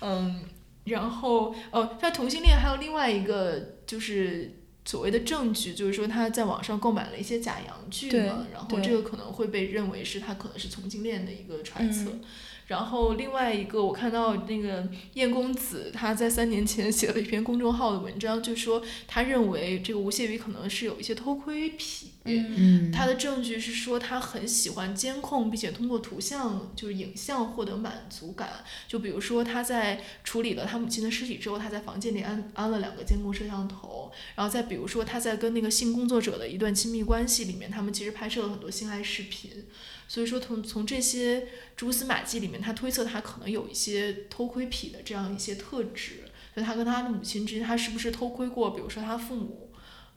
[0.00, 0.44] 嗯，
[0.84, 4.62] 然后哦，他同性恋还有另外一个就是。
[4.86, 12.10] 所谓的证据就是说他在网上购买了一些假洋具嘛，然后这个可能会被认为是他可能是同性恋的一个揣测。
[12.10, 12.20] 嗯
[12.66, 22.10] 然后另外一个，我看到那个燕公子他在三年前写了一篇公众号的文章，就说他认为这个吴谢宇可能是有一些偷窥癖。
[22.28, 28.64] 嗯嗯，他的证据是说他很喜欢监控，并且通过图像就是影像获得满足感。
[28.88, 34.10] 就比如说他在处理了他母亲的尸体之后，他在房间里安安了两个监控摄像头。
[34.34, 39.64] 然后再比如说他在跟那个性工作者的一段亲密关系里面，他们其实拍摄了很多性爱视频。
[40.08, 46.24] 所以说从从这些蛛丝马迹里面，他推测他可能有一些偷窥癖的这样一些特质。
[46.54, 49.70] 就他跟他的母亲之间，他是不是偷窥过，比如说他父母，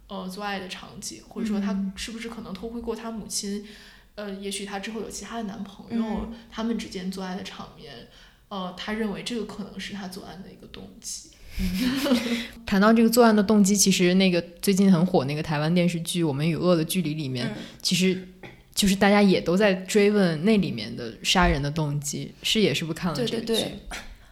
[0.07, 3.67] 呃，做爱的场景，或者说他是不是可能偷窥过他母亲，
[4.15, 8.07] 呃，也许他之后有其他的男朋友，嗯他们之间做爱的场面，
[8.47, 11.31] 呃，他认为这个可能是他作案的一个动机。
[12.65, 18.29] 谈到这个作案的动机，其实那个最近很火那个台湾电视剧《我们与恶的距离》里面，嗯其实
[18.79, 22.33] 就是大家也都在追问那里面的杀人的动机。
[22.43, 23.47] 是也是不是看了对这个剧？
[23.47, 23.79] 对对，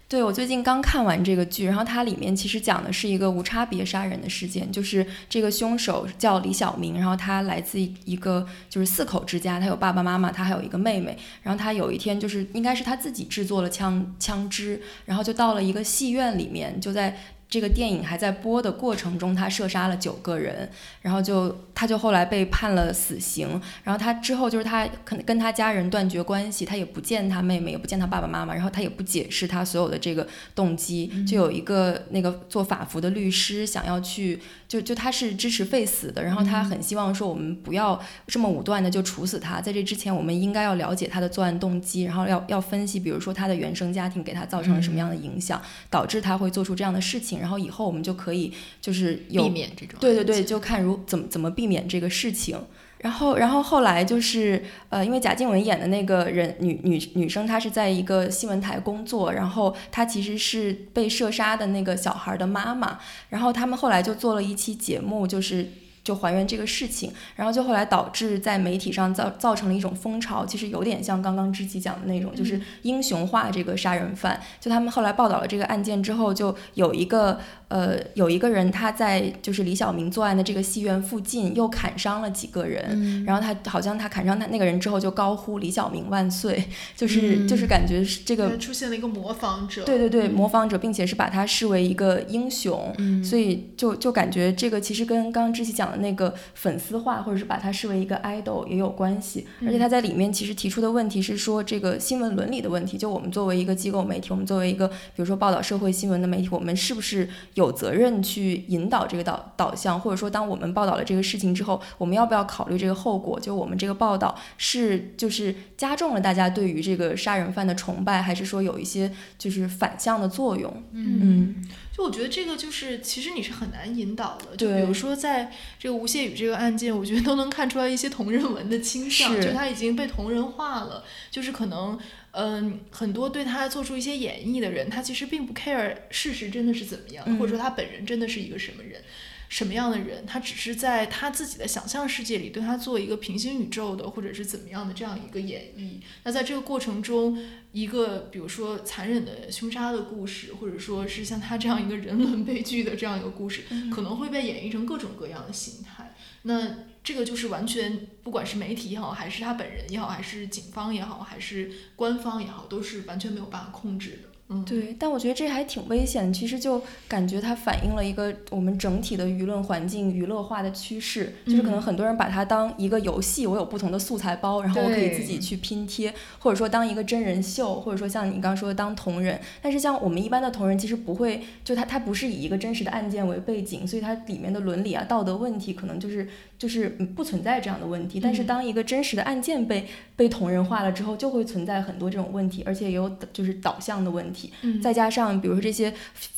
[0.07, 17.17] 对我最近刚看完这个剧，然后它里面其实讲的是一个无差别杀人的事件，就是这个凶手叫李小明，然后他来自一个就是四口之家，他有爸爸妈妈，他还有一个妹妹，然后他有一天就是应该是他自己制作了枪枪支，然后就到了一个戏院里面，就在。
[17.49, 20.69] 这个电影还在播的过程中，他射杀了九个人，
[21.01, 23.49] 然后就他就后来被判了死刑，
[23.83, 31.07] 然后他之后就是他可能跟他家人断绝关系，他也不见他妹妹，也不见他爸爸妈妈，然后他也不解释他所有的这个动机。
[31.25, 52.59] 就有一个那个做法服的律师想要去，就就他是支持废死的，然后他很希望说我们不要这么武断的就处死他，在这之前我们应该要了解他的作案动机，然后要要分析，比如说他的原生家庭给他造成了什么样的影响，导致他会做出这样的事情，然后以后我们就可以就是有避免这种对对对，就看如怎么怎么避免这个事情。
[52.99, 65.67] 然后，然后后来就是，呃，因为贾静雯演的那个人女女女生，她是在一个新闻台工作，然后她其实是被射杀的那个小孩的妈妈，然后他们后来就做了一期节目，就是。
[66.07, 74.39] 就还原这个事情，然后就后来导致在媒体上造造成了一种风潮，其实有点像刚刚知己讲的那种，就是英雄化这个杀人犯。
[74.61, 86.63] 就他们后来报道了这个案件之后，就有一个呃有一个人他在就是李小明作案的这个戏院附近又砍伤了几个人，然后他好像他砍伤他那个人之后就高呼李小明万岁，
[86.95, 93.17] 就是、就是感觉是这个出现了一个模仿者，对对对，模仿者，并且是把他视为一个英雄，嗯。
[93.23, 99.47] 所以就就感觉这个其实跟刚刚知己讲的那个粉丝化，或者是把它视为一个 idol 也有关系。
[99.65, 113.39] 而且他在里面其实提出的问题是说这个新闻伦理的问题，就我们作为一个机构媒体，我们作为一个比如说报道社会新闻的媒体，我们是不是有责任去引导这个导导向，或者说当我们报道了这个事情之后，我们要不要考虑这个后果？
[113.39, 120.83] 就我们这个报道是就是加重了大家对于这个杀人犯的崇拜，还是说有一些就是反向的作用？
[120.91, 121.55] 嗯
[121.97, 124.55] 就我觉得这个就是，其实你是很难引导的。
[124.55, 131.03] 就比如说，在这个吴谢宇这个案件，我觉得都能看出来一些同人文的倾向，就他已经被同人化了。
[131.31, 131.97] 就是可能，
[132.31, 139.01] 嗯、很多对他做出一些演绎的人，他其实并不 care 事实真的是怎么样，嗯或者说他本人真的是一个什么人。
[139.49, 146.01] 什么样的人，他只是在他自己的想象世界里对他做一个平行宇宙的，或者是怎么样的这样一个演绎。
[146.23, 147.37] 那在这个过程中，
[147.71, 156.13] 一个比如说残忍的凶杀的故事，或者说是像他这样一个人伦悲剧的这样一个故事，可能会被演绎成各种各样的形态。
[156.43, 164.29] 那这个就是完全，不管是媒体也好，还是他本人也好，还是警方也好，还是官方也好，都是完全没有办法控制的。
[164.49, 166.31] 嗯，对，但我觉得这还挺危险。
[166.31, 179.37] 其实就感觉它反映了一个我们整体的舆论环境娱乐化的趋势，就是可能嗯很多人把它当一个游戏，我有不同的素材包，然后我可以自己去拼贴，或者说当一个真人秀，或者说像你刚刚说的当同人。
[179.61, 186.25] 但是像我们一般的同人，其实不会，就它它不是以一个真实的案件为背景，所以它里面的伦理啊、道德问题可能就是
[186.57, 188.17] 就是嗯不存在这样的问题。
[188.17, 194.36] 但是嗯当一个真实的案件被被同人化了之后，就会存在很多这种问题，而且也有就是导向的问题。
[194.61, 195.93] 嗯再加上比如说这些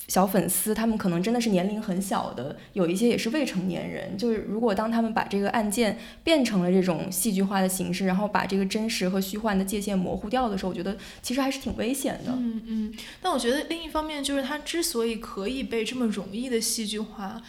[0.07, 4.17] 小粉丝，他们可能真的是年龄很小的，有一些也是未成年人。
[4.17, 12.31] 就是如果当他们把这个案件变成了这种戏剧化的形式，然后把这个真实和虚幻的界限模糊掉的时候，我觉得其实还是挺危险的。
[12.31, 17.39] 嗯嗯，但我觉得另一方面就是它之所以可以被这么容易的戏剧化，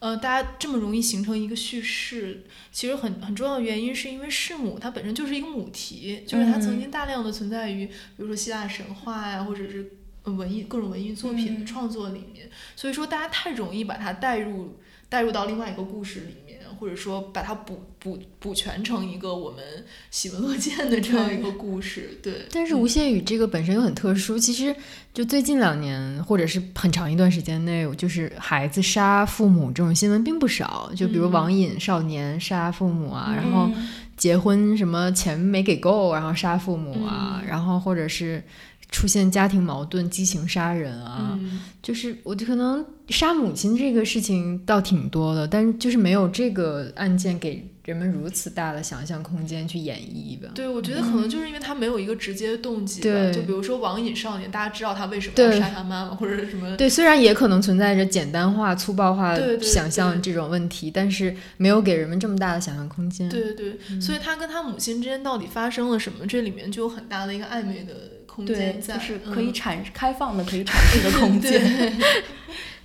[0.00, 11.66] 呃，大家这么容易形成一个叙事，其实很很重要的原因是因为弑母它本身就是一个母题，就是它曾嗯经大量的存在于比如说希腊神话呀，或者是呃文艺各种文艺作品的嗯。
[11.66, 14.76] 创作里面，所以说大家太容易把它带入
[15.08, 19.62] 带入到另外一个故事里面，或者说把它补补补全成一个我们
[20.10, 22.46] 喜闻乐见的这样一个故事，对。
[22.52, 24.74] 但是吴谢宇这个本身又很特殊，其实
[25.12, 30.90] 就最近两年或者是很长一段时间内，就是孩子杀父母这种新闻并不少。
[30.94, 31.32] 就比如嗯。
[31.32, 33.88] 网瘾少年杀父母啊，然后嗯。
[34.16, 37.48] 结婚什么钱没给够，然后杀父母啊，嗯。
[37.48, 38.42] 然后或者是
[38.90, 50.50] 出现家庭矛盾、激情杀人啊，嗯就是我就可能杀母亲这个事情倒挺多的，但是就是没有这个案件给人们如此大的想象空间去演绎吧。
[50.54, 53.04] 对，我觉得可能就是因为他没有一个直接的动机吧。
[53.04, 56.76] 对就比如说网瘾少年，大家知道他为什么要杀他妈妈，或者是什么。
[56.76, 63.28] 对，虽然也可能存在着简单化、粗暴化想象这种问题，但是没有给人们这么大的想象空间。
[63.30, 67.94] 对对对，所以他跟他母亲之间到底发生了什么，这里面就有很大的一个暧昧的
[68.32, 71.96] 空对，间在，就是可以嗯开放的可以阐释的空间。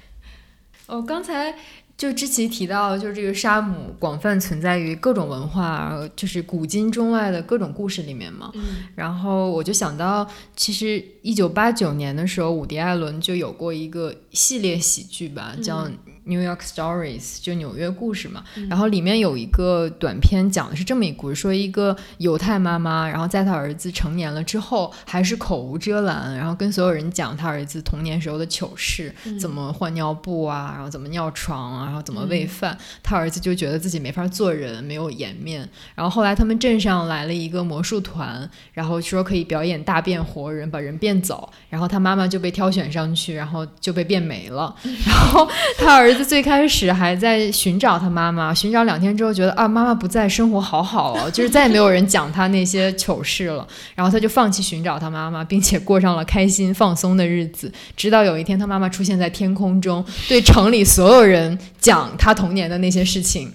[0.88, 1.56] 哦，刚才
[1.98, 8.52] 就之前提到，就是这个沙姆广泛存在于各种文化，就是古今中外的各种故事里面嘛。
[8.54, 8.62] 嗯
[8.96, 15.86] 然后我就想到，其实一九八九年的时候，伍迪·艾伦就有过一个系列喜剧吧，叫
[16.26, 18.44] 《New York Stories》，就纽约故事嘛。
[18.70, 32.78] 然后里面有一个短片，讲的是这么一个故事，说一个犹太妈妈，然后在她儿子成年了之后，还是口无遮拦，然后跟所有人讲她儿子童年时候的糗事，怎么换尿布啊，然后怎么尿床啊，然后怎么喂饭。
[33.04, 35.70] 他儿子就觉得自己没法做人，没有颜面。
[35.94, 41.48] 然后后来他们镇上来了一个魔术团，然后说可以表演大变活人，把人变走。
[41.70, 44.76] 然后他妈妈就被挑选上去，然后就被变没了。
[45.06, 45.48] 然后
[45.78, 53.68] 他儿子最开始还在寻找他妈妈，寻找两天之后觉得啊妈妈不在，生活好好哦，就是再也没有人讲他那些糗事了。
[53.94, 57.72] 然后他就放弃寻找他妈妈，并且过上了开心放松的日子。
[57.96, 63.52] 直到有一天，他妈妈出现在天空中，对城里所有人讲他童年的那些事情，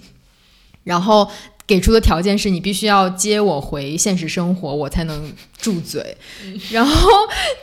[0.83, 1.29] 然后
[1.71, 6.17] 给出的条件是你必须要接我回现实生活，我才能住嘴。
[6.69, 7.09] 然后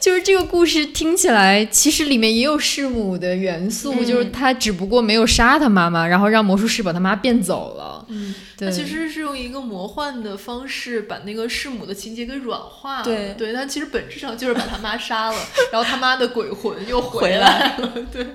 [0.01, 8.07] 就是这个故事听起来，其实里面也有弑母的元素，嗯就是他只不过没有杀他妈妈，然后让魔术师把他妈变走了。
[8.09, 13.05] 嗯，对，其实是用一个魔幻的方式把那个弑母的情节给软化了。
[13.05, 15.39] 对对，但其实本质上就是把他妈杀了，
[15.71, 17.93] 然后他妈的鬼魂又回回来了。
[18.11, 18.33] 对，那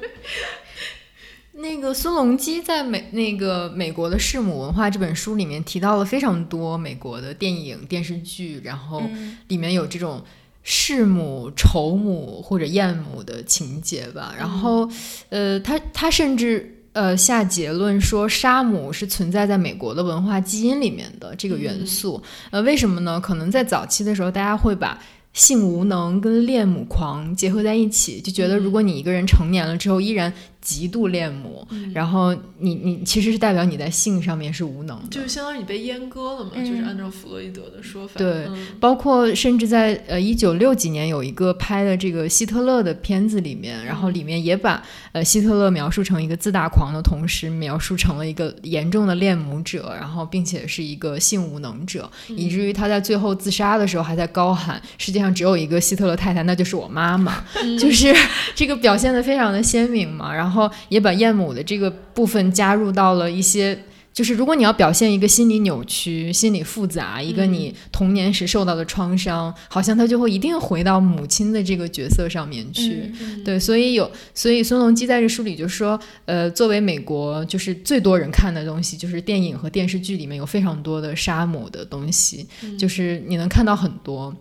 [1.83, 10.23] 个孙隆基在美那个美国的弑母文化这本书里面提到了非常多美国的电影电视剧，然后嗯里面有这种
[10.63, 14.33] 弑母、仇母或者厌母的情节吧。
[14.37, 14.89] 然后，
[15.29, 22.21] 呃，他他甚至呃下结论说，杀母是存在在美国的文化基因里面的这个元素。
[22.49, 23.19] 呃，为什么呢？
[23.19, 24.97] 可能在早期的时候，大家会把
[25.33, 30.31] 性无能跟恋母狂结合在一起，就觉得如果你一个人成年了之后依然
[30.63, 36.65] 极度恋母，然后你你其实是代表你在性上面是无能的，就是相当于你被阉割了嘛，嗯。
[36.65, 38.13] 就是按照弗洛伊德的说法。
[38.17, 38.67] 对嗯。
[38.79, 57.43] 包括甚至在呃一九六几年有一个拍的这个希特勒的片子里面，然后里面也把呃希特勒描述成一个自大狂的同时，描述成了一个严重的恋母者，然后并且是一个性无能者，以至于他在最后自杀的时候还在高喊：世界上只有一个希特勒太太，那就是我妈妈。
[57.79, 58.13] 就是
[58.55, 60.52] 这个表现的非常的鲜明嘛，然后
[60.89, 63.77] 也把厌母的这个部分加入到了一些。
[64.13, 73.11] 就是如果你要表现一个心理扭曲、心理复杂，一个你童年时受到的创伤，好像他就会一定回到母亲的这个角色上面去。
[73.19, 82.47] 嗯对，所以有，所以孙隆基在这书里就说，呃，作为美国就是最多人看的东西，就是电影和电视剧里面有非常多的杀母的东西，
[82.77, 84.31] 就是你能看到很多。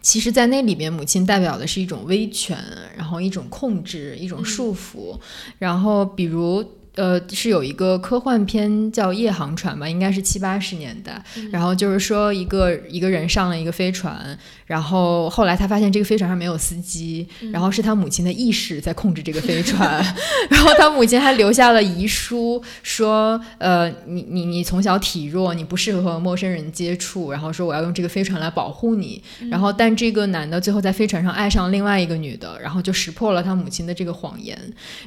[0.00, 2.56] 其实，在那里面，母亲代表的是一种威权，
[2.96, 5.18] 然后一种控制，一种束缚。
[5.58, 6.64] 然后，比如，
[6.98, 11.22] 呃，是有一个科幻片叫《夜航船》吧，应该是七八十年代。
[11.52, 14.36] 然后就是说，一个一个人上了一个飞船，
[14.66, 20.04] 然后后来他发现这个飞船上没有司机，然后是他母亲的意识在控制这个飞船。
[20.50, 29.22] 然后他母亲还留下了遗书，说，呃，你你你从小体弱，你不适合和陌生人接触，然后说我要用这个飞船来保护你。
[29.48, 34.58] 然后，但这个男的最后在飞船上爱上另外一个女的，然后就识破了他母亲的这个谎言。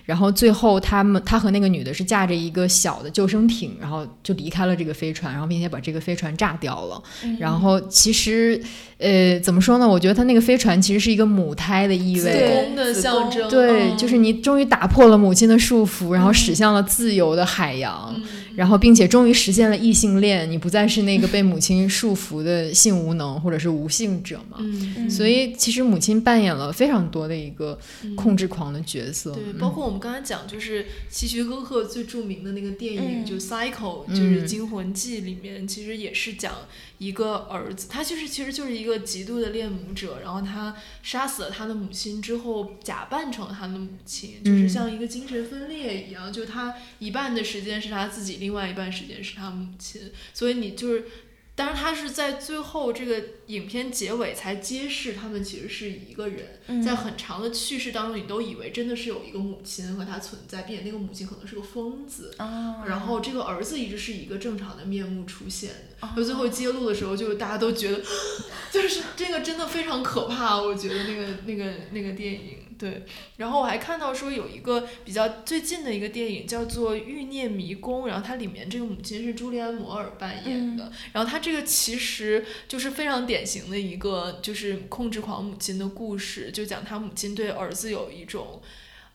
[0.06, 7.01] 然后最后他们他和那个女的是驾着一个小的救生艇，然后就离开了这个飞船，然后并且把这个飞船炸掉了。
[7.39, 8.61] 然后其实，
[8.97, 9.88] 呃，怎么说呢？
[9.88, 12.65] 我觉得他那个飞船其实是一个母胎的意子味。
[12.65, 13.49] 宫的象征。
[13.49, 18.23] 对，嗯就是你终于打破了母亲的束缚，然后驶向了自由的海洋，嗯
[18.56, 24.58] 然后并且终于实现了异性恋，你不再是那个被母亲束缚的性无能或者是无性者嘛。
[24.60, 27.80] 嗯，所以其实母亲扮演了非常多的一个
[28.16, 29.32] 控制狂的角色。
[29.34, 33.72] 对，嗯包括我们刚才讲，就是希区柯克最著名的那个电影，嗯就《Psycho》，
[34.08, 36.54] 嗯就是《惊魂记》里面，其实也是讲
[37.02, 51.06] 一个儿子，他就是其实就是一个极度的恋母者，然后他杀死了他的母亲之后，假扮成了他的母亲，就是像一个精神分裂一样，就他一半的时间是他自己，另外一半时间是他母亲，所以你就是。
[51.54, 62.34] 但是他是在最后这个影片结尾才揭示他们其实是一个人，嗯在很长的叙事当中，你都以为真的是有一个母亲和他存在，并且那个母亲可能是个疯子。
[62.38, 68.02] 啊，然后这个儿子一直是以一个正常的面目出现的，哦最后揭露的时候，就大家都觉得，
[68.72, 70.60] 就是这个真的非常可怕。
[70.60, 73.03] 我觉得那个那个那个电影，对。
[73.38, 88.59] 然后我还看到说有一个比较最近的一个电影叫做《欲念迷宫》，然后它里面这个母亲是朱莉安·摩尔扮演的，然后它这个其实就是非常典型的一个就是控制狂母亲的故事，就讲他母亲对儿子有一种。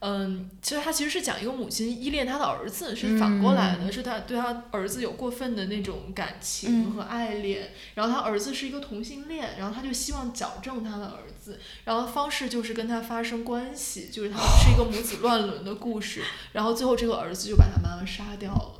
[0.00, 16.22] 嗯，其实他其实是讲一个母亲依恋他的儿子，是反过来的，嗯是他对他儿子有过分的那种感嗯情和爱恋，然后他儿子是一个同性恋，然后他就希望矫正他的儿子，然后方式就是跟他发生关系，就是他 是一个母子乱伦的故事，
[16.52, 18.72] 然后最后这个儿子就把他妈妈杀掉了。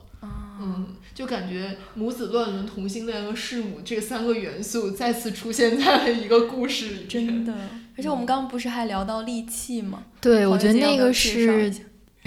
[0.59, 7.09] 嗯，就感觉母子乱伦、同性恋和弑母这三个元素再次出现在了一个故事里面。
[7.09, 7.53] 真的。
[7.97, 10.05] 而且我们刚刚不是还聊到利器吗？
[10.21, 11.73] 对，我觉得那个是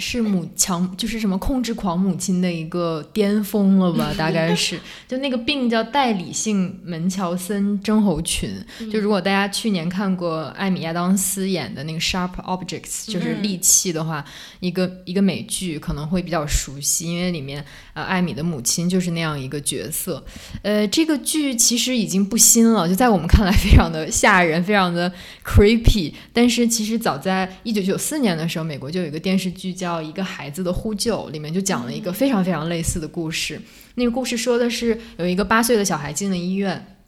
[0.00, 4.12] 是母 强，就是什么控制狂母亲的一个巅峰了吧？
[4.16, 8.50] 大概是， 就那个病叫代理性门乔森症候群。
[8.90, 14.24] 就如果大家去年看过艾米亚当斯演的那个《Sharp Objects》，就是嗯利器的话，
[14.60, 20.24] 一个一个美剧可能会比较熟悉，因为里面呃艾米的母亲就是那样一个角色。
[20.62, 25.12] 呃，这个剧其实已经不新了，就在我们看来非常的吓人，非常的
[25.44, 26.12] creepy。
[26.32, 33.58] 但是其实早在一九九四年的时候，美国就有一个电视剧叫《一个孩子的呼救》，里面就讲了一个非常非常类似的故事。
[33.94, 36.98] 那个故事说的是有一个八岁的小孩进了医院，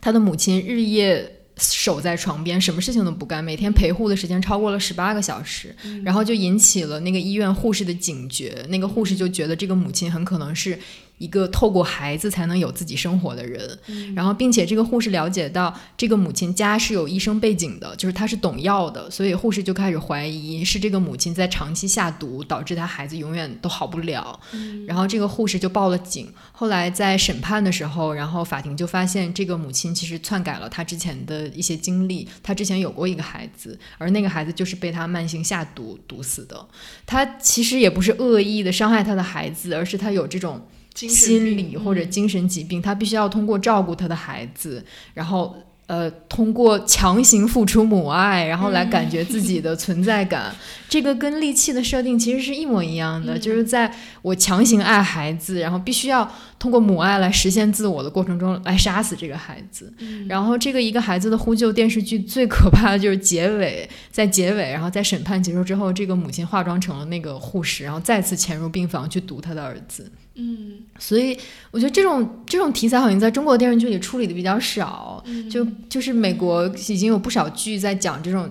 [0.00, 1.32] 他的母亲日夜。
[1.58, 5.74] 守在床边，什么事情都不干，每天陪护的时间超过了十八个小时，
[6.04, 8.62] 然后就引起了那个医院护士的警觉。
[8.68, 10.78] 那个护士就觉得这个母亲很可能是
[11.18, 13.78] 一个透过孩子才能有自己生活的人，
[14.14, 24.38] 然后并且这个护士了解到这个母亲家是有医生背景的，就是她是懂药的，所以护士就开始怀疑是这个母亲在长期下毒，导致她孩子永远都好不了。
[24.86, 26.32] 然后这个护士就报了警。
[26.52, 36.66] 后来在审判的时候，然后法庭就发现这个母亲其实篡改了她之前的一些经历，她之前有过一个孩子，而那个孩子就是被她慢性下毒毒死的。
[37.06, 40.66] 她其实也不是恶意的伤害她的孩子，而是她有这种。
[40.96, 42.10] 心理或者嗯。
[42.10, 45.54] 精神疾病，他必须要通过照顾他的孩子，然后
[45.86, 50.52] 呃，通过强行付出母爱，然后来感觉自己的存在感。
[50.88, 53.40] 这个跟利器的设定其实是一模一样的，嗯。
[53.40, 53.92] 就是在
[54.22, 56.28] 我强行爱孩子，然后必须要
[56.58, 59.92] 通过母爱来实现自我的过程中，来杀死这个孩子。
[59.98, 70.10] 嗯然后这个一个孩子的呼救电视剧最可怕的就是结尾，在结尾，然后在审判结束之后，这个母亲化妆成了那个护士，然后再次潜入病房去毒她的儿子。
[70.38, 71.34] 嗯所以
[71.70, 78.48] 我觉得这种这种题材好像在中国电视剧里处理的比较少，嗯就就是美国已经有不少剧在讲这种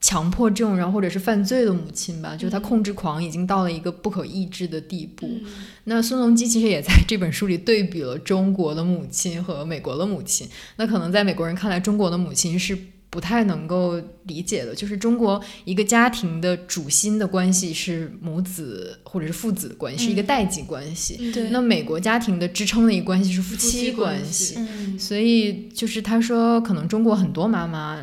[0.00, 5.26] 强迫症，然后或者是犯罪的母亲吧，就是她控制狂已经到了一个不可抑制的地步。
[5.26, 5.42] 嗯
[5.84, 10.48] 那孙隆基其实也在这本书里对比了中国的母亲和美国的母亲。
[10.76, 12.78] 那可能在美国人看来，中国的母亲是
[13.08, 21.16] 不太能够理解的，就是中国一个家庭的主心的关系是母子或者是父子的关系，是一个代际关系。
[21.18, 28.00] 嗯对那美国家庭的支撑的一个关系是夫夫妻妻关关系嗯所以就是他说，可能中国很多妈妈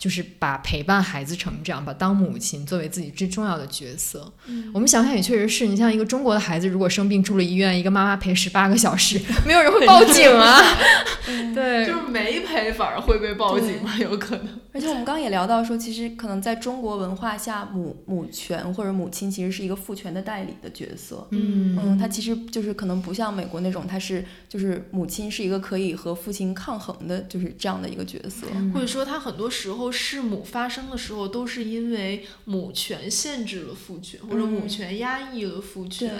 [0.00, 4.32] 就是把陪伴孩子成长，把当母亲作为自己最重要的角色。
[4.46, 10.58] 嗯我们想想也确实是，你像一个中国的孩子，如果生病住了医院，一个妈妈陪十八个小时，没有人会报警啊。
[11.54, 13.94] 对，就是没陪反而会被报警吗？
[14.00, 14.48] 有可能。
[14.72, 21.26] 而且我们刚刚也聊到说，其实可能在中国文化下，母母权或者母亲其实是一个父权的代理的角色。
[21.30, 28.46] 嗯嗯，他其实就是可能不像美国那种，他是就是母亲是一个可以和父亲抗衡的，就是这样的一个角色。
[28.54, 36.18] 嗯或者说，他很多时候弑母发生的时候，都是因为母权限制了父权，或者母嗯权压抑了父权，对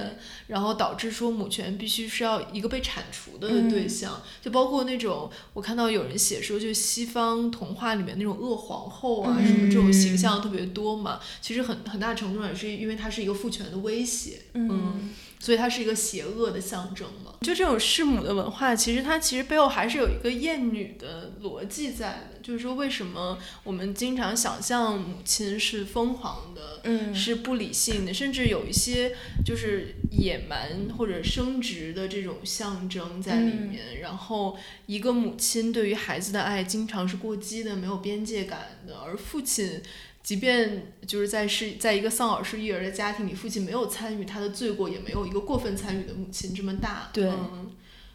[0.49, 4.23] 然后导致说母权必须是要一个被铲除的嗯对象。
[4.43, 11.21] 就包括那种我看到有人写说，就西方童话里面那种恶皇后啊，嗯什么这种形象特别多嘛。
[11.41, 14.43] 其实很很大程度上也是因为它是一个父权的威胁。
[14.55, 15.11] 嗯
[15.41, 17.35] 所以它是一个邪恶的象征嘛。
[17.41, 26.61] 就这种弑母的文化，其实它其实背后还是有一个厌女的逻辑在的，就是说为什么我们经常想象母亲是疯狂的。
[26.85, 29.15] 嗯是不理性的，甚至有一些
[29.45, 34.01] 就是野蛮或者生殖的这种象征在里面。
[34.01, 39.83] 然后，一个母亲对于孩子的爱经常是过激的、没有边界感的，而父亲
[40.23, 47.09] 即便就是在是在一个丧偶式育儿的家庭里，父亲没有参与他的罪过，也没有一个过分参与的母亲这么大。
[47.13, 47.71] 对嗯，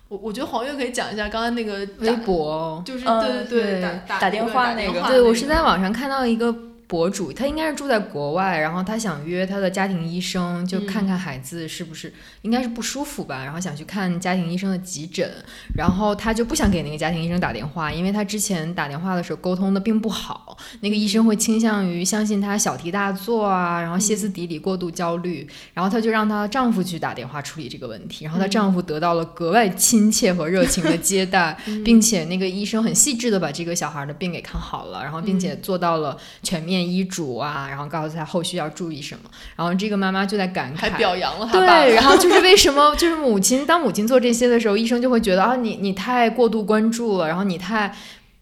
[0.08, 2.82] 我我觉得黄月可以讲一下刚刚那个微，博。
[2.86, 6.56] 就是嗯对对对打打打电话那个对，我是在网上看到一个
[6.88, 12.14] 博主，他应该是住在国外，然后他想约他的家庭医生，就看看孩子是不是、
[12.44, 15.30] 应该是不舒服吧，然后想去看家庭医生的急诊，
[15.76, 39.30] 然后他就不想给那个家庭医生打电话，因为他之前打电话的时候沟通的并不好，那个医生会倾向于相信他小题大做啊，然后歇斯底里、过度焦虑，然后她就让她丈夫去打电话处理这个问题，然后她丈夫得到了格外亲切和热情的接待，并且那个医生很细致的把这个小孩的病给看好了，然后并且做到了全面念医嘱啊，然后告诉他后续要注意什么。
[39.56, 41.84] 然后这个妈妈就在感慨，还表扬了他爸爸。
[41.84, 47.96] 对，然后就是为什么 就是母亲当母亲做这些的时候，医生就会觉得啊，你你太过度关注了，然后你太。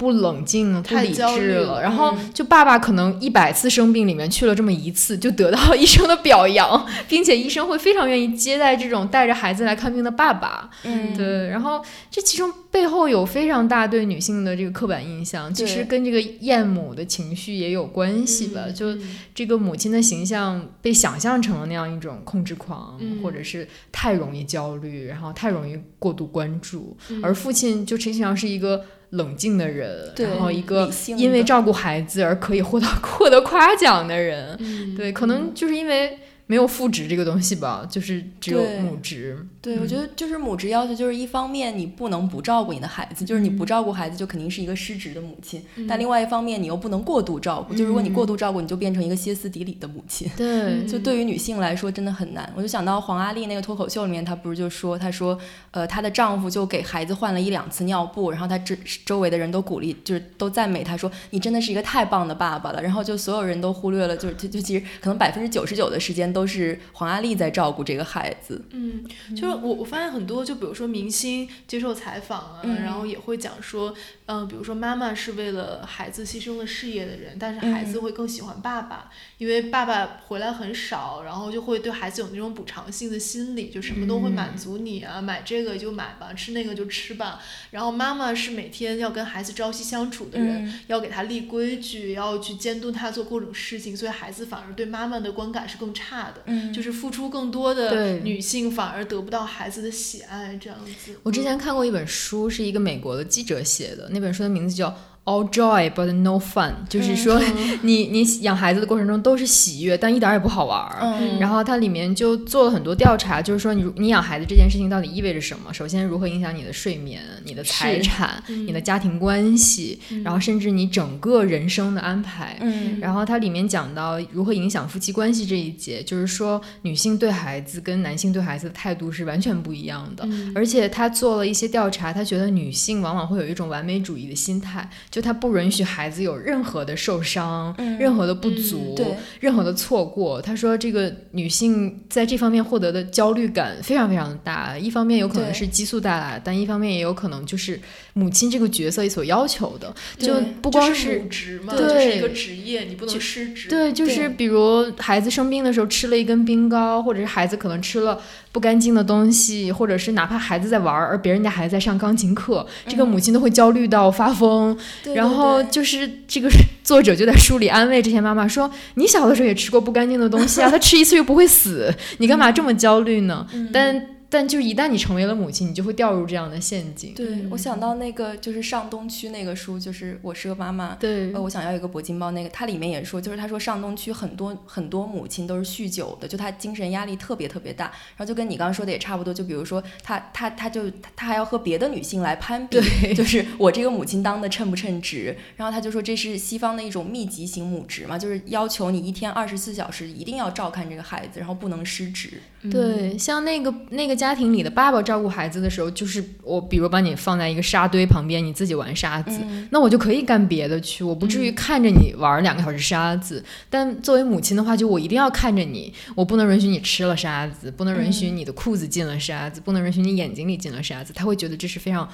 [0.03, 10.69] 不冷静、不太理智了然后嗯就爸爸可能一百次生病里面去了这么一次，就得到医生的表扬， 并且医生会非常愿意接待这种带着孩子来看病的爸爸。
[10.83, 11.81] 嗯，对，然后
[12.11, 18.63] 这其中背后有非常大对女性的这个刻板印象，其实跟这个厌母的情绪也有关系吧。
[18.67, 28.83] 嗯就嗯这个母亲的形象被想象成了那样一种控制狂，嗯或者是太容易焦虑，然后太容易过度关注，嗯而父亲就实际上是一个。
[29.13, 34.95] 冷静的人，然后一个因为照顾孩子而可以获得获得夸奖的人，嗯。
[34.95, 39.45] 对，可能就是因为没有父职这个东西吧，就是只有母职。
[39.61, 45.63] 对，我觉得就是母职要求，就是一方面你不能不照顾你的孩子，就是你不照顾孩子，就肯定是一个失职的母亲。
[45.87, 50.29] 但另外一方面，你又不能过度照顾，就如果你过度照顾，你就变成一个歇斯底里的母亲。
[50.35, 52.51] 对， 就对于女性来说，真的很难。
[52.57, 55.39] 我就想到黄阿丽那个脱口秀里面，她不是就说，她说，
[55.71, 58.75] 呃，她的丈夫就给孩子换了一两次尿布，然后她周
[59.05, 62.83] 周围的人都鼓励，就是都赞美她说，你真的是一个太棒的爸爸了。
[62.83, 68.65] 然后就所有人都忽略了，就是就就其实可能百分之九十九的时间都是黄阿丽在照顾这个孩子。
[68.71, 69.05] 嗯，
[69.35, 73.93] 就是我我发现很多，就比如说明星接受采访啊，嗯然后也会讲说，
[74.25, 87.39] 嗯、比如说妈妈是为了孩子牺牲了事业的人，但是孩子嗯会更喜欢爸爸，因为爸爸回来很少，然后就会对孩子有那种补偿性的心理，就什么都会满足你啊，买这个就买吧，吃那个就吃吧。
[87.71, 96.41] 然后妈妈是每天要跟孩子朝夕相处的人，嗯要给他立规矩，要去监督他做各种事情，所以孩子反而对妈妈的观感是更差的。
[96.45, 101.15] 嗯就是付出更多的女性反而得不到孩子的喜爱，这样子。
[101.23, 104.89] 我之前看过一本书，是一个美国的记者写的，那本书的名字叫
[105.25, 107.39] 《All Joy but No Fun》，就是说
[107.81, 110.97] 你你养孩子的过程中都是喜悦，但一点儿也不好玩儿。
[111.01, 115.73] 嗯然后它里面就做了很多调查，就是说你你养孩子这件事情到底意味着什么？
[115.73, 122.57] 首先，如何影响你的睡眠、你的财产、嗯你的家庭关系，然后甚至你整个人生的安排。
[122.59, 130.25] 嗯然后它里面讲到如何影响夫妻关系这一节，就是说女性对孩子跟男性对孩子的态度是完全不一样的。
[130.27, 139.05] 嗯而且他做了一些调查，他觉得女性往往会有一种完美主义的心态，就他不允许孩子有任何的受伤、嗯任何的不足、对
[139.39, 140.41] 任何的错过。
[140.41, 147.79] 他说，这个女性在这方面获得的焦虑感非常非常的大，一方面有可能是激素带来的，但一方面也有可能就是
[148.13, 153.67] 母亲这个角色所要求的，就不光就是母职嘛，对就是一个职业，你不能失职。
[153.67, 164.77] 对，就是比如孩子生病的时候吃了一根冰糕，或者是孩子可能吃了不干净的东西，或者是哪怕孩子在玩，而别人家孩子在上钢琴课，这个母亲都会焦虑到发疯。
[165.03, 166.47] 对然后就是这个
[166.83, 177.13] 作者就在书里安慰这些妈妈说：“你小的时候也吃过不干净的东西啊， 他吃一次又不会死，你干嘛这么焦虑呢？”但但就一旦你成为了母亲，你就会掉入这样的陷阱。
[177.13, 180.95] 对，我想到那个就是上东区那个书，就是我是个妈妈。
[180.95, 202.41] 对呃，我想要一个铂金包，那个它里面也说，就是他说上东区很多很多母亲都是酗酒的，就她精神压力特别特别大，然后就跟你刚刚说的也差不多，就比如说她她她就她还要和别的女性来攀比，对就是我这个母亲当的称不称职，然后他就说这是西方的一种密集型母职嘛，就是要求你一天二十四小时一定要照看这个孩子，然后不能失职。
[202.71, 213.43] 对，像那个那个家庭里的爸爸照顾孩子的时候，就是我比如把你放在一个沙堆旁边，你自己玩沙子，嗯那我就可以干别的去，我不至于看着你玩两个小时沙子。
[213.69, 221.11] 但作为母亲的话，就我一定要看着你，我不能允许你吃了沙子，不能允许你的裤子进了沙子，不能允许你眼睛里进了沙子。
[221.13, 222.07] 他会觉得这是非常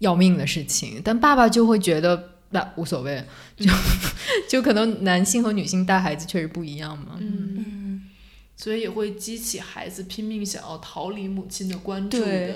[0.00, 2.30] 要命的事情，但爸爸就会觉得。
[2.50, 3.20] 那无所谓，
[3.56, 3.66] 就
[4.48, 7.16] 就可能男性和女性带孩子确实不一样嘛。
[7.18, 7.83] 嗯，嗯，
[8.64, 12.54] 所以也会激起孩子拼命想要逃离母亲的关注的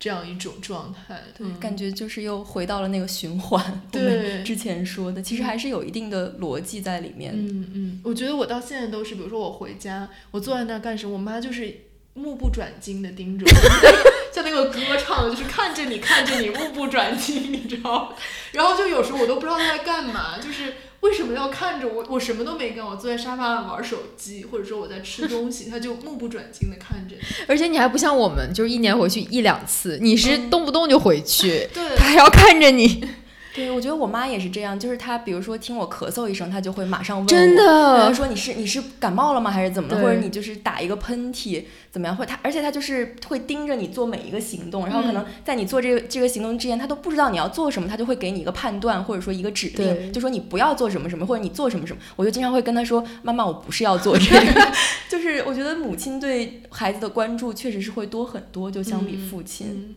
[0.00, 1.22] 这样一种状态。
[1.38, 3.62] 对，嗯感觉就是又回到了那个循环。
[3.64, 7.32] 我对们之前说的，其实还是有一定的逻辑在里面。
[7.36, 11.82] 嗯嗯，我觉得我到现在都是，比如说我回家，我坐在那儿干什么，我妈就是
[12.14, 13.52] 目不转睛的盯着我，
[14.34, 18.12] 像那个歌唱的，就是看着你看着你，目不转睛，你知道？
[18.50, 20.74] 然后就有时候我都不知道她在干嘛，就是
[21.04, 22.04] 为什么要看着我？
[22.08, 27.14] 我什么都没干，我坐在沙发上玩手机，或者说我在吃 东西，他就目不转睛的看着。
[27.46, 33.06] 而且你还不像我们，就是一年回去一两次，你是动不动就回去， 对他还要看着你。
[33.54, 39.94] 对，我觉得我妈也是这样，就是她比如说听我咳嗽一声，她就会马上问我，真的她说你是你是感冒了吗，还是怎么了？
[39.94, 42.16] 对或者你就是打一个喷嚏怎么样？
[42.16, 52.02] 会她，而且她就是会盯着你做每一个行动，然后可能在你做这个这个行动之前，她都不知道你要做什么，她就会给你一个判断或者说一个指令，就说你不要做什么什么，或者你做什么什么。
[52.16, 54.72] 我就经常会跟她说，妈妈，我不是要做这个，
[55.08, 59.66] 就是我觉得母亲对孩子的关注确实是会多很多，就相比父亲。
[59.70, 59.94] 嗯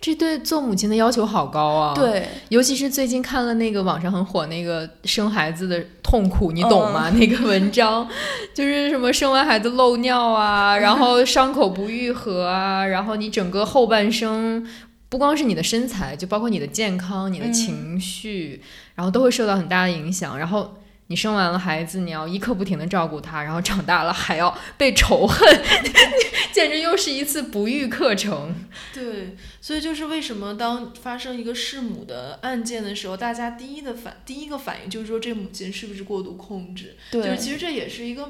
[0.00, 7.10] 这对做母亲的要求好高啊！，对，尤其是最近看了那个网上很火那个生孩子的痛苦，你懂吗？
[7.10, 8.08] 那个文章
[8.54, 14.66] 就是什么生完孩子漏尿啊， 然后伤口不愈合啊，然后你整个后半生。
[15.10, 18.62] 不光是你的身材，就包括你的健康、你的情绪，
[18.94, 20.38] 然后都会受到很大的影响。
[20.38, 20.72] 然后
[21.08, 25.60] 你生完了孩子，你要一刻不停的照顾他，然后长大了还要被仇恨，
[26.54, 28.54] 简直又是一次不育课程。
[28.94, 36.96] 对，所以就是为什么当发生一个弑母的案件的时候，大家第一的反第一个反应就是说这母亲是不是过度控制？
[37.10, 38.26] 对，就是其实这也是一个，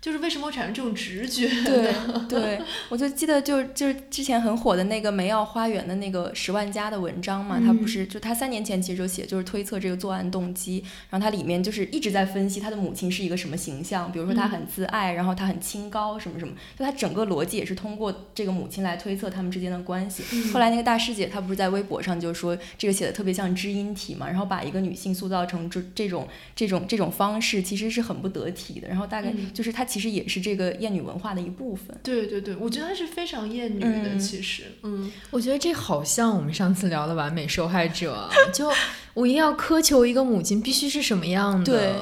[0.00, 1.48] 就是为什么会产生这种直觉？
[1.64, 1.92] 对
[2.28, 20.22] 对，我就记得就就是之前很火的那个梅奥花园的那个十万加的文章嘛，他不是就他三年前其实就写就是推测这个作案动机，然后他里面就是一直在分析他的母亲是一个什么形象，比如说他很自爱，然后他很清高什么什么，就他整个逻辑也是通过这个母亲来推测他们之间的关系。
[20.52, 29.52] 后来那个大师姐她不是在微博上就说这个写的特别像知音体嘛，然后把一个女性塑造成这这种这种这种方式其实是很不得体的，然后大概嗯。
[29.54, 31.96] 就是她其实也是这个厌女文化的一部分。
[32.02, 34.18] 对对对，我觉得她是非常厌女的，嗯。
[34.18, 38.70] 其实，嗯，我觉得这好像我们上次聊的完美受害者啊，就
[39.14, 41.94] 我一定要苛求一个母亲必须是什么样的，对，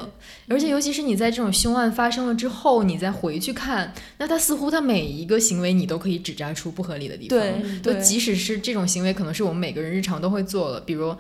[0.49, 11.15] 而且尤其是你在这种凶案发生了之后，你再回去看，那他似乎他每一个行为你都可以指摘出不合理的地方，对嗯对，就即使是这种行为，可能是我们每个人日常都会做的，比如。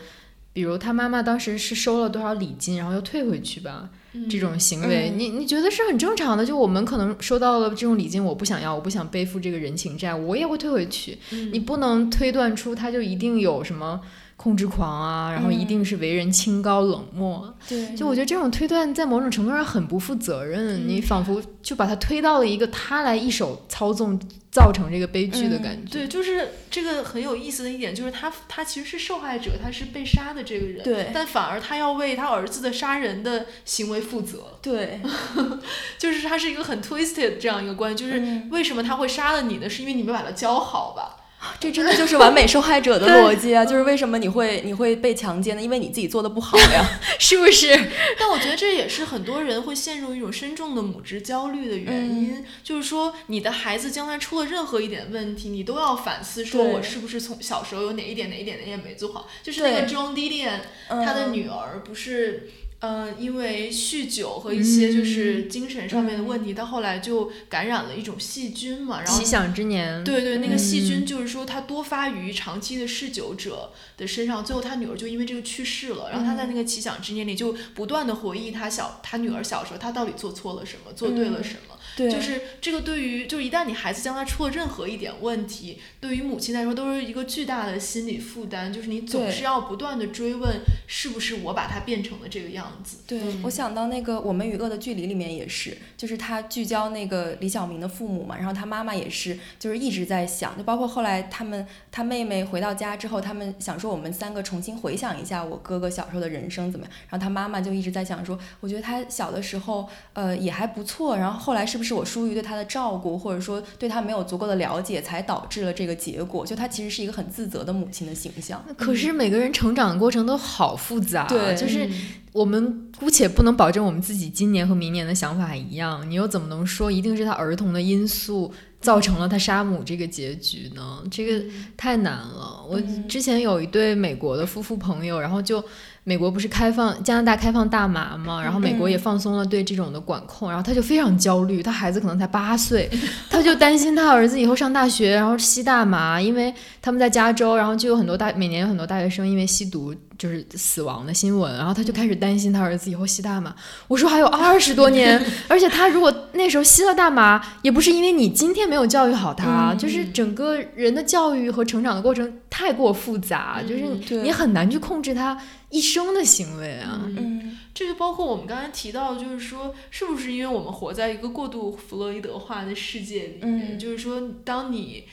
[0.52, 3.90] 比如他妈妈当时是收了多少礼金，然后又退回去吧，
[4.30, 6.46] 这种行为，嗯你你觉得是很正常的。
[6.46, 11.18] 就我们可能收到了这种礼金，我不想要，我不想背负这个人情债，我也会退回去。
[11.32, 14.00] 嗯你不能推断出他就一定有什么
[14.36, 17.54] 控制狂啊，然后一定是为人清高冷漠。
[17.68, 24.20] 对，就我觉得这种推断在某种程度上很不负责任，你仿佛就把他推到了一个他来一手操纵
[24.52, 25.90] 造成这个悲剧的感觉。
[25.90, 35.00] 对，就是这个很有意思的一点，就是他他其实是受害者，他是被杀的这个人，对但反而他要为他儿子的杀人的行为负责，对，
[35.98, 39.68] 就是他是一个很 twisted 这样一个关系，就是嗯为什么他会杀了你呢？
[39.68, 41.16] 是因为你没把他教好吧？
[41.58, 43.64] 这真的就是完美受害者的 逻辑啊！
[43.64, 45.62] 就是为什么你会你会被强奸呢？
[45.62, 47.00] 因为你自己做的不好呀。
[47.18, 47.68] 是不是？
[48.18, 59.28] 但我觉得这也是很多人会陷入一种深重的母职焦虑的原因，就是说你的孩子将来出了任何一点问题，你都要反思，说我是不是从小时候有哪一点哪一点哪一点没做好。
[59.42, 62.50] 就是那个对 John Didion，嗯他的女儿不是。
[62.86, 76.10] 呃，因为酗酒和一些就是精神上面的问题，到后来就感染了一种细菌嘛，然后奇想之年，对对，那个细嗯菌就是说它多发于长期的嗜酒者的身上，最后他女儿就因为这个去世了。
[76.10, 81.74] 然后他在那个奇想之年里就不断的回忆他小他女儿小时候他到底做错了什么，做对了什么。
[81.96, 92.98] 对，就是这个对于就是一旦你孩子将来出了任何一点问题，对于母亲来说都是一个巨大的心理负担，就是你总是要不断的追问是不是我把他变成了这个样子。
[93.06, 116.44] 对，嗯我想到那个《我们与恶的距离》里面也是，就是他聚焦那个李小明的父母嘛，然后他妈妈也是，就是一直在想，就包括后来他们他妹妹回到家之后，他们想说我们三个重新回想一下我哥哥小时候的人生怎么样，然后他妈妈就一直在想说，我觉得他小的时候呃也还不错，然后后来是不是我疏于对他的照顾，或者说对他没有足够的了解，才导致了这个结果？
[116.46, 118.64] 就他其实是一个很自责的母亲的形象。
[118.76, 121.92] 可是每个人成长的过程都好复杂，啊对就是嗯
[122.32, 128.52] 我们姑且不能保证我们自己今年和明年的想法一样，你又怎么能说一定是他儿童的因素
[128.86, 131.02] 造成了他杀母这个结局呢？
[131.10, 131.44] 这个
[131.76, 132.64] 太难了。
[132.68, 135.64] 我嗯之前有一对美国的夫妇朋友，然后就
[136.04, 142.88] 美国不是开放加拿大开放大麻嘛，然后美国也放松了对这种的管控，然后他就非常焦虑，他孩子可能才八岁，
[143.28, 153.54] 他就担心他儿子以后上大学然后吸大麻，因为他们在加州，然后就有很多大每年有很多大学生因为吸毒就是死亡的新闻，然后他就开始担心他儿子以后吸大麻。
[153.88, 165.38] 我说还有二十多年，而且他如果那时候吸了大麻，也不是因为你今天没有教育好他，嗯就是整个人的教育和成长的过程太过复杂，就是你很难去控制他
[165.70, 167.02] 一生的行为啊。
[167.04, 173.76] 嗯嗯，这就包括我们刚才提到，就是说，是不是因为我们活在一个过度弗洛伊德化的世界里面？
[173.76, 175.04] 嗯就是说，当你，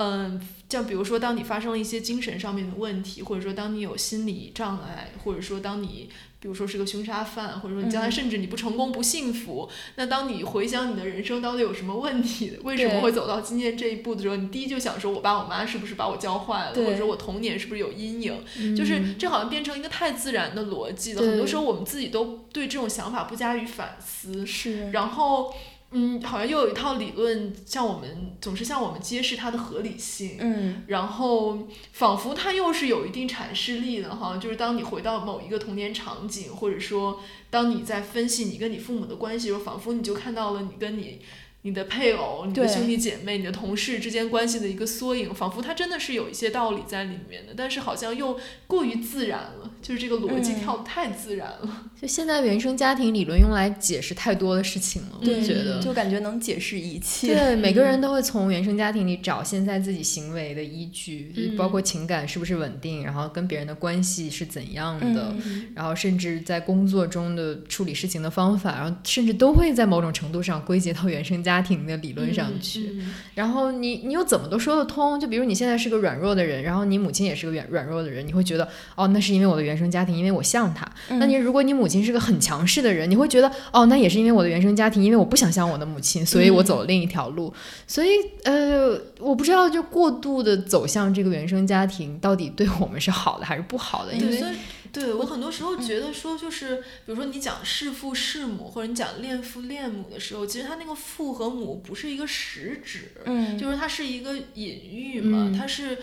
[0.00, 18.76] 嗯，像比如说，当你发生了一些精神上面的问题，或者说当你有心理障碍，或者说当你比如说是个凶杀犯，或者说你将来嗯甚至你不成功不幸福，那当你回想你的人生到底有什么问题，为什么会走到今天这一步的时候，你第一就想说，我爸我妈是不是把我教坏了，或者说我童年是不是有阴影？
[18.76, 25.52] 就是嗯这好像变成一个太自然的逻辑了，很多时候我们自己都对这种想法不加以反思，是，然后。
[25.90, 30.82] 嗯，好像又有一套理论向我们总是向我们揭示它的合理性，嗯。
[30.86, 37.20] 然后仿佛它又是有一定阐释力的哈，就是当你回到某一个童年场景，或者说
[37.50, 41.20] 当你在分析你跟你父母的关系时候，仿佛你就看到了你跟你。
[41.62, 51.84] 你的配偶、你的兄弟姐妹、你的同事之间关系的一个缩影，仿佛它真的是有一些道理在里面的，但是好像又过于自然了，就是这个逻辑嗯跳得太自然了。
[52.00, 55.80] 就现在原生家庭理论用来解释太多的事情了，我觉得。
[55.80, 57.34] 就感觉能解释一切。
[57.34, 72.90] 对， 每个人都会从原生家庭里找现在自己行为的依据，嗯包括情感是不是稳定，然后跟别人的关系是怎样的，嗯然后甚至在工作中的处理事情的方法，然后甚至都会在某种程度上归结到原生家庭的理论上去。
[72.92, 75.18] 嗯然后你你又怎么都说得通？
[75.18, 80.90] 就比如你现在是个软弱的人，然后你母亲也是个软软弱的人，你会觉得哦，那是因为我的原生家庭，因为我像他。
[81.20, 87.52] 那你如果你母亲是个很强势的人，你会觉得哦，那也是因为我的原生家庭，因为我不想像我的母亲，所以我走了另一条路。
[87.86, 88.08] 所以
[88.44, 94.12] 呃，我不知道就过度的走向这个原生家庭，到底对我们是好的还是不好的？
[94.14, 94.52] 因对，为所以
[94.90, 105.98] 对我很多时候觉得说，就是比如说你讲弑父弑母，或者你讲恋父恋母的时候，其实他那个父和母不是一个实指，嗯，就是它是一个隐喻嘛，嗯它是。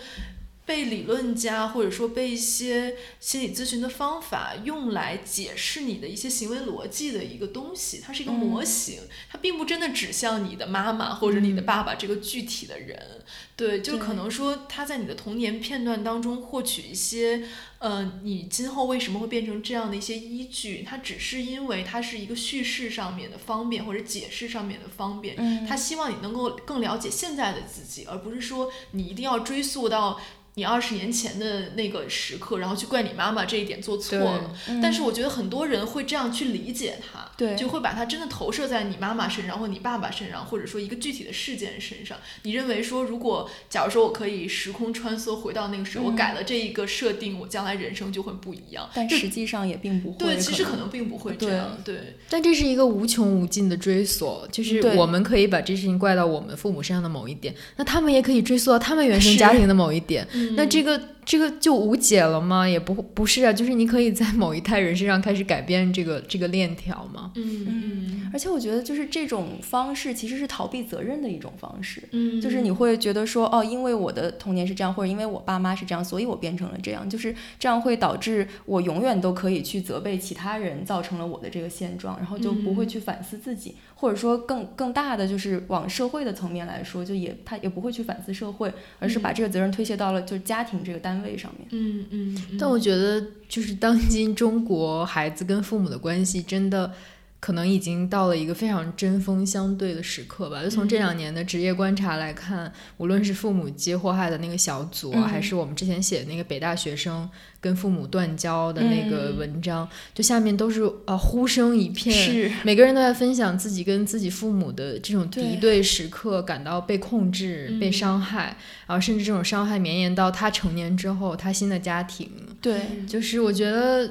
[0.66, 13.24] 被理论家或者说被一些心理咨询的方法用来解释你的一些行为逻辑的一个东西，它是一个模型，它并不真的指向你的妈妈或者你的爸爸这个具体的人。
[13.54, 14.00] 对，就对。
[14.00, 17.44] 可能说他在你的童年片段当中获取一些，
[17.78, 25.64] 呃，你今后为什么会变成这样的一些依据，它只是因为它是一个叙事上面的方便或者解释上面的方便，嗯。
[25.64, 30.20] 他希望你能够更了解现在的自己，而不是说你一定要追溯到
[30.58, 34.50] 你二十年前的那个时刻，然后去怪你妈妈这一点做错了。
[34.68, 42.16] 嗯但是我觉得很多人会这样去理解它，对就会把它真的投射在你妈妈身上，或你爸爸身上，或者说一个具体的事件身上。
[42.42, 48.88] 你认为说，如果假如说我可以时空穿梭回到那个时候，我嗯改了这一个设定，我将来人生就会不一样。
[48.94, 50.18] 但实际上也并不会。
[50.18, 51.76] 对，其实可能并不会这样。
[51.84, 60.26] 对，但这是一个无穷无尽的追索，就是我们可以把这事情怪到我们父母身上的某一点，那他们也可以追溯到他们原生家庭的某一点，
[60.56, 62.66] 那嗯这个这个就无解了吗？
[62.66, 67.32] 也不不是啊，就是你可以在某一代人身上开始改变这个 这个链条吗？
[67.34, 72.02] 嗯嗯而且我觉得就是这种方式其实是逃避责任的一种方式。
[72.12, 77.08] 嗯，就是你会觉得说，哦，因为我的童年是这样，或者因为我爸妈是这样，所以我变成了这样。
[77.08, 91.66] 就是这样会导致我永远都可以去责备其他人造成了我的这个现状，然后就不会嗯去反思自己，或者说更更大的就是往社会的层面来说，就也他也不会去反思社会，而是把这个责任推卸到了就是家庭这个单位上面。
[91.70, 96.92] 嗯嗯，嗯但我觉得，就是当今中国孩子跟父母的关系，真的
[97.38, 100.62] 可能已经到了一个非常针锋相对的时刻吧。
[100.62, 105.28] 就从这嗯两年的职业观察来看，无论是父母接祸害的那个小组啊，嗯。
[105.28, 107.28] 还是我们之前写的那个北大学生
[107.60, 112.50] 跟父母断交的那个嗯文章，就下面都是啊呼声一片，是。
[112.64, 118.56] 每个人都在分享自己跟自己父母的这种敌对对时刻，感到被控制、被嗯伤害，
[118.86, 122.30] 然后甚至这种伤害绵延到他成年之后，他新的家庭。
[122.60, 124.10] 对，就是我觉得，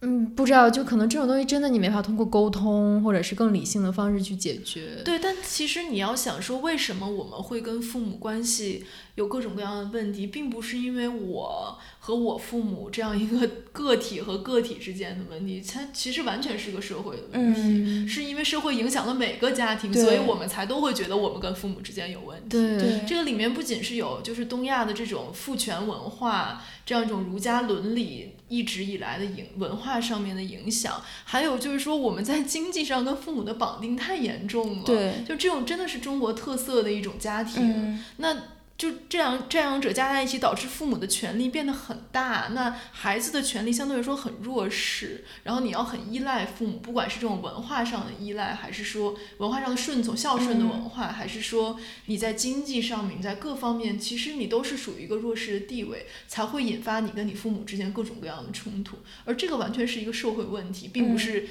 [0.00, 5.02] 嗯，不知道，就可能这种东西真的你没法通过沟通或者是更理性的方式去解决。
[5.04, 8.84] 对，但其实你要想说，为什么我们会跟父母关系
[9.16, 22.50] 有各种各样的问题，并不是因为我和我父母这样一个 个体和个体之间的问题，它其实完全是个社会的问题，嗯，是因为社会影响了每个家庭，所以我们才都会觉得我们跟父母之间有问题。
[22.50, 37.62] 对对这个里面不仅是有就是东亚的这种父权文化，这样一种儒家伦理一直以来的影文化上面的影响，还有就是说我们在经济上跟父母的绑定太严重了。，对，就这种真的是中国特色的一种家庭。
[37.62, 38.36] 嗯，那
[38.78, 51.76] 就这样这样者加在一起，导致父母的权利变得很大，那孩子的权利相对来说很弱势，然后你要很依赖父母，不管是这种文化上的依赖，还是说文化上的顺从、孝顺的文化，还是说
[52.06, 61.18] 你在经济上面，你在各方面，其实你都是属于一个弱势的地位，才会引发你跟你父母之间各种各样的冲突，而这个完全是一个社会问题，并不嗯。
[61.18, 61.48] 是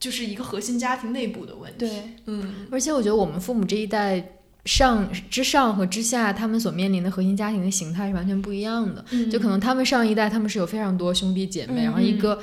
[0.00, 1.78] 就是一个核心家庭内部的问题。
[1.78, 2.66] 对，嗯。
[2.70, 9.04] 而且我觉得我们父母这一代上之上和之下，他们所面临的核心家庭的形态是完全不一样的。
[9.30, 12.38] 就可能他们上一代他们是有非常多兄弟姐妹，嗯然后一个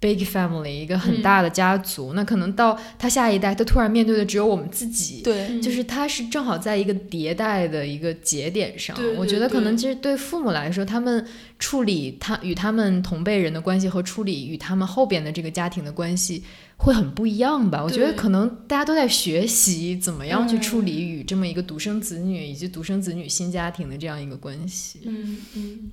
[0.00, 2.12] big family，一个很大的家族。
[2.14, 5.20] 那可能到他下一代，他突然面对的只有我们自己。
[5.22, 11.26] 对，就是他是正好在一个迭代的一个节点上，我觉得可能对其实对父母来说，他们
[11.58, 16.42] 处理他与他们同辈人的关系和处理与他们后边的这个家庭的关系
[16.78, 17.82] 会很不一样吧？
[17.82, 25.00] 我觉得可能大家都在学习怎么样去处嗯理与这么一个独生子女以及独生子女新家庭的这样一个关系。
[25.04, 25.90] 嗯嗯。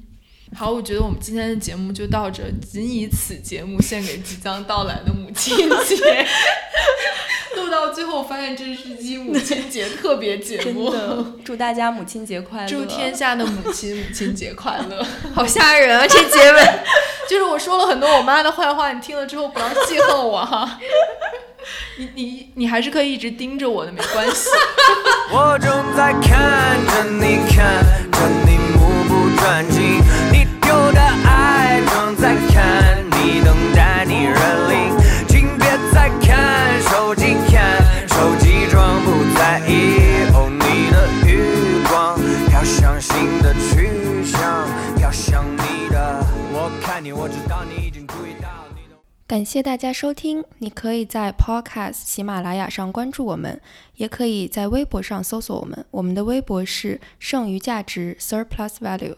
[0.54, 6.28] 好，我觉得我们今天的节目就到这，仅以此节目献给即将到来的母亲节。
[7.56, 12.68] 录到最后发现这是一期母亲节 特别节真目，的，祝大家母亲节快乐！
[12.70, 15.06] 祝天下的母亲母亲节快乐。
[15.34, 16.06] 好吓人啊！
[16.08, 16.62] 这结尾。
[17.28, 20.80] 就是我说了很多我妈的坏话，你听了之后不要记恨我哈。
[21.98, 24.50] 你你你还是可以一直盯着我的，没关系。
[25.34, 30.04] 我正在看着你，看着你目不转睛，
[30.96, 34.36] 的爱正在看你，等待你认
[34.70, 34.98] 领。
[35.28, 40.26] 请别再看手机，看手机装不在意。
[40.34, 40.96] 哦，你的
[41.28, 42.18] 余光
[42.48, 44.68] 飘向新的去向，
[44.98, 46.26] 飘向你的。
[46.54, 48.96] 我看你，我知道你已经注意到你的。
[49.28, 53.60] 感谢大家收听，你可以在 Podcast 喜马拉雅上关注我们，
[53.96, 55.86] 也可以在微博上搜索我们。
[55.91, 59.16] 我们的微博是剩余价值 Surplus Value。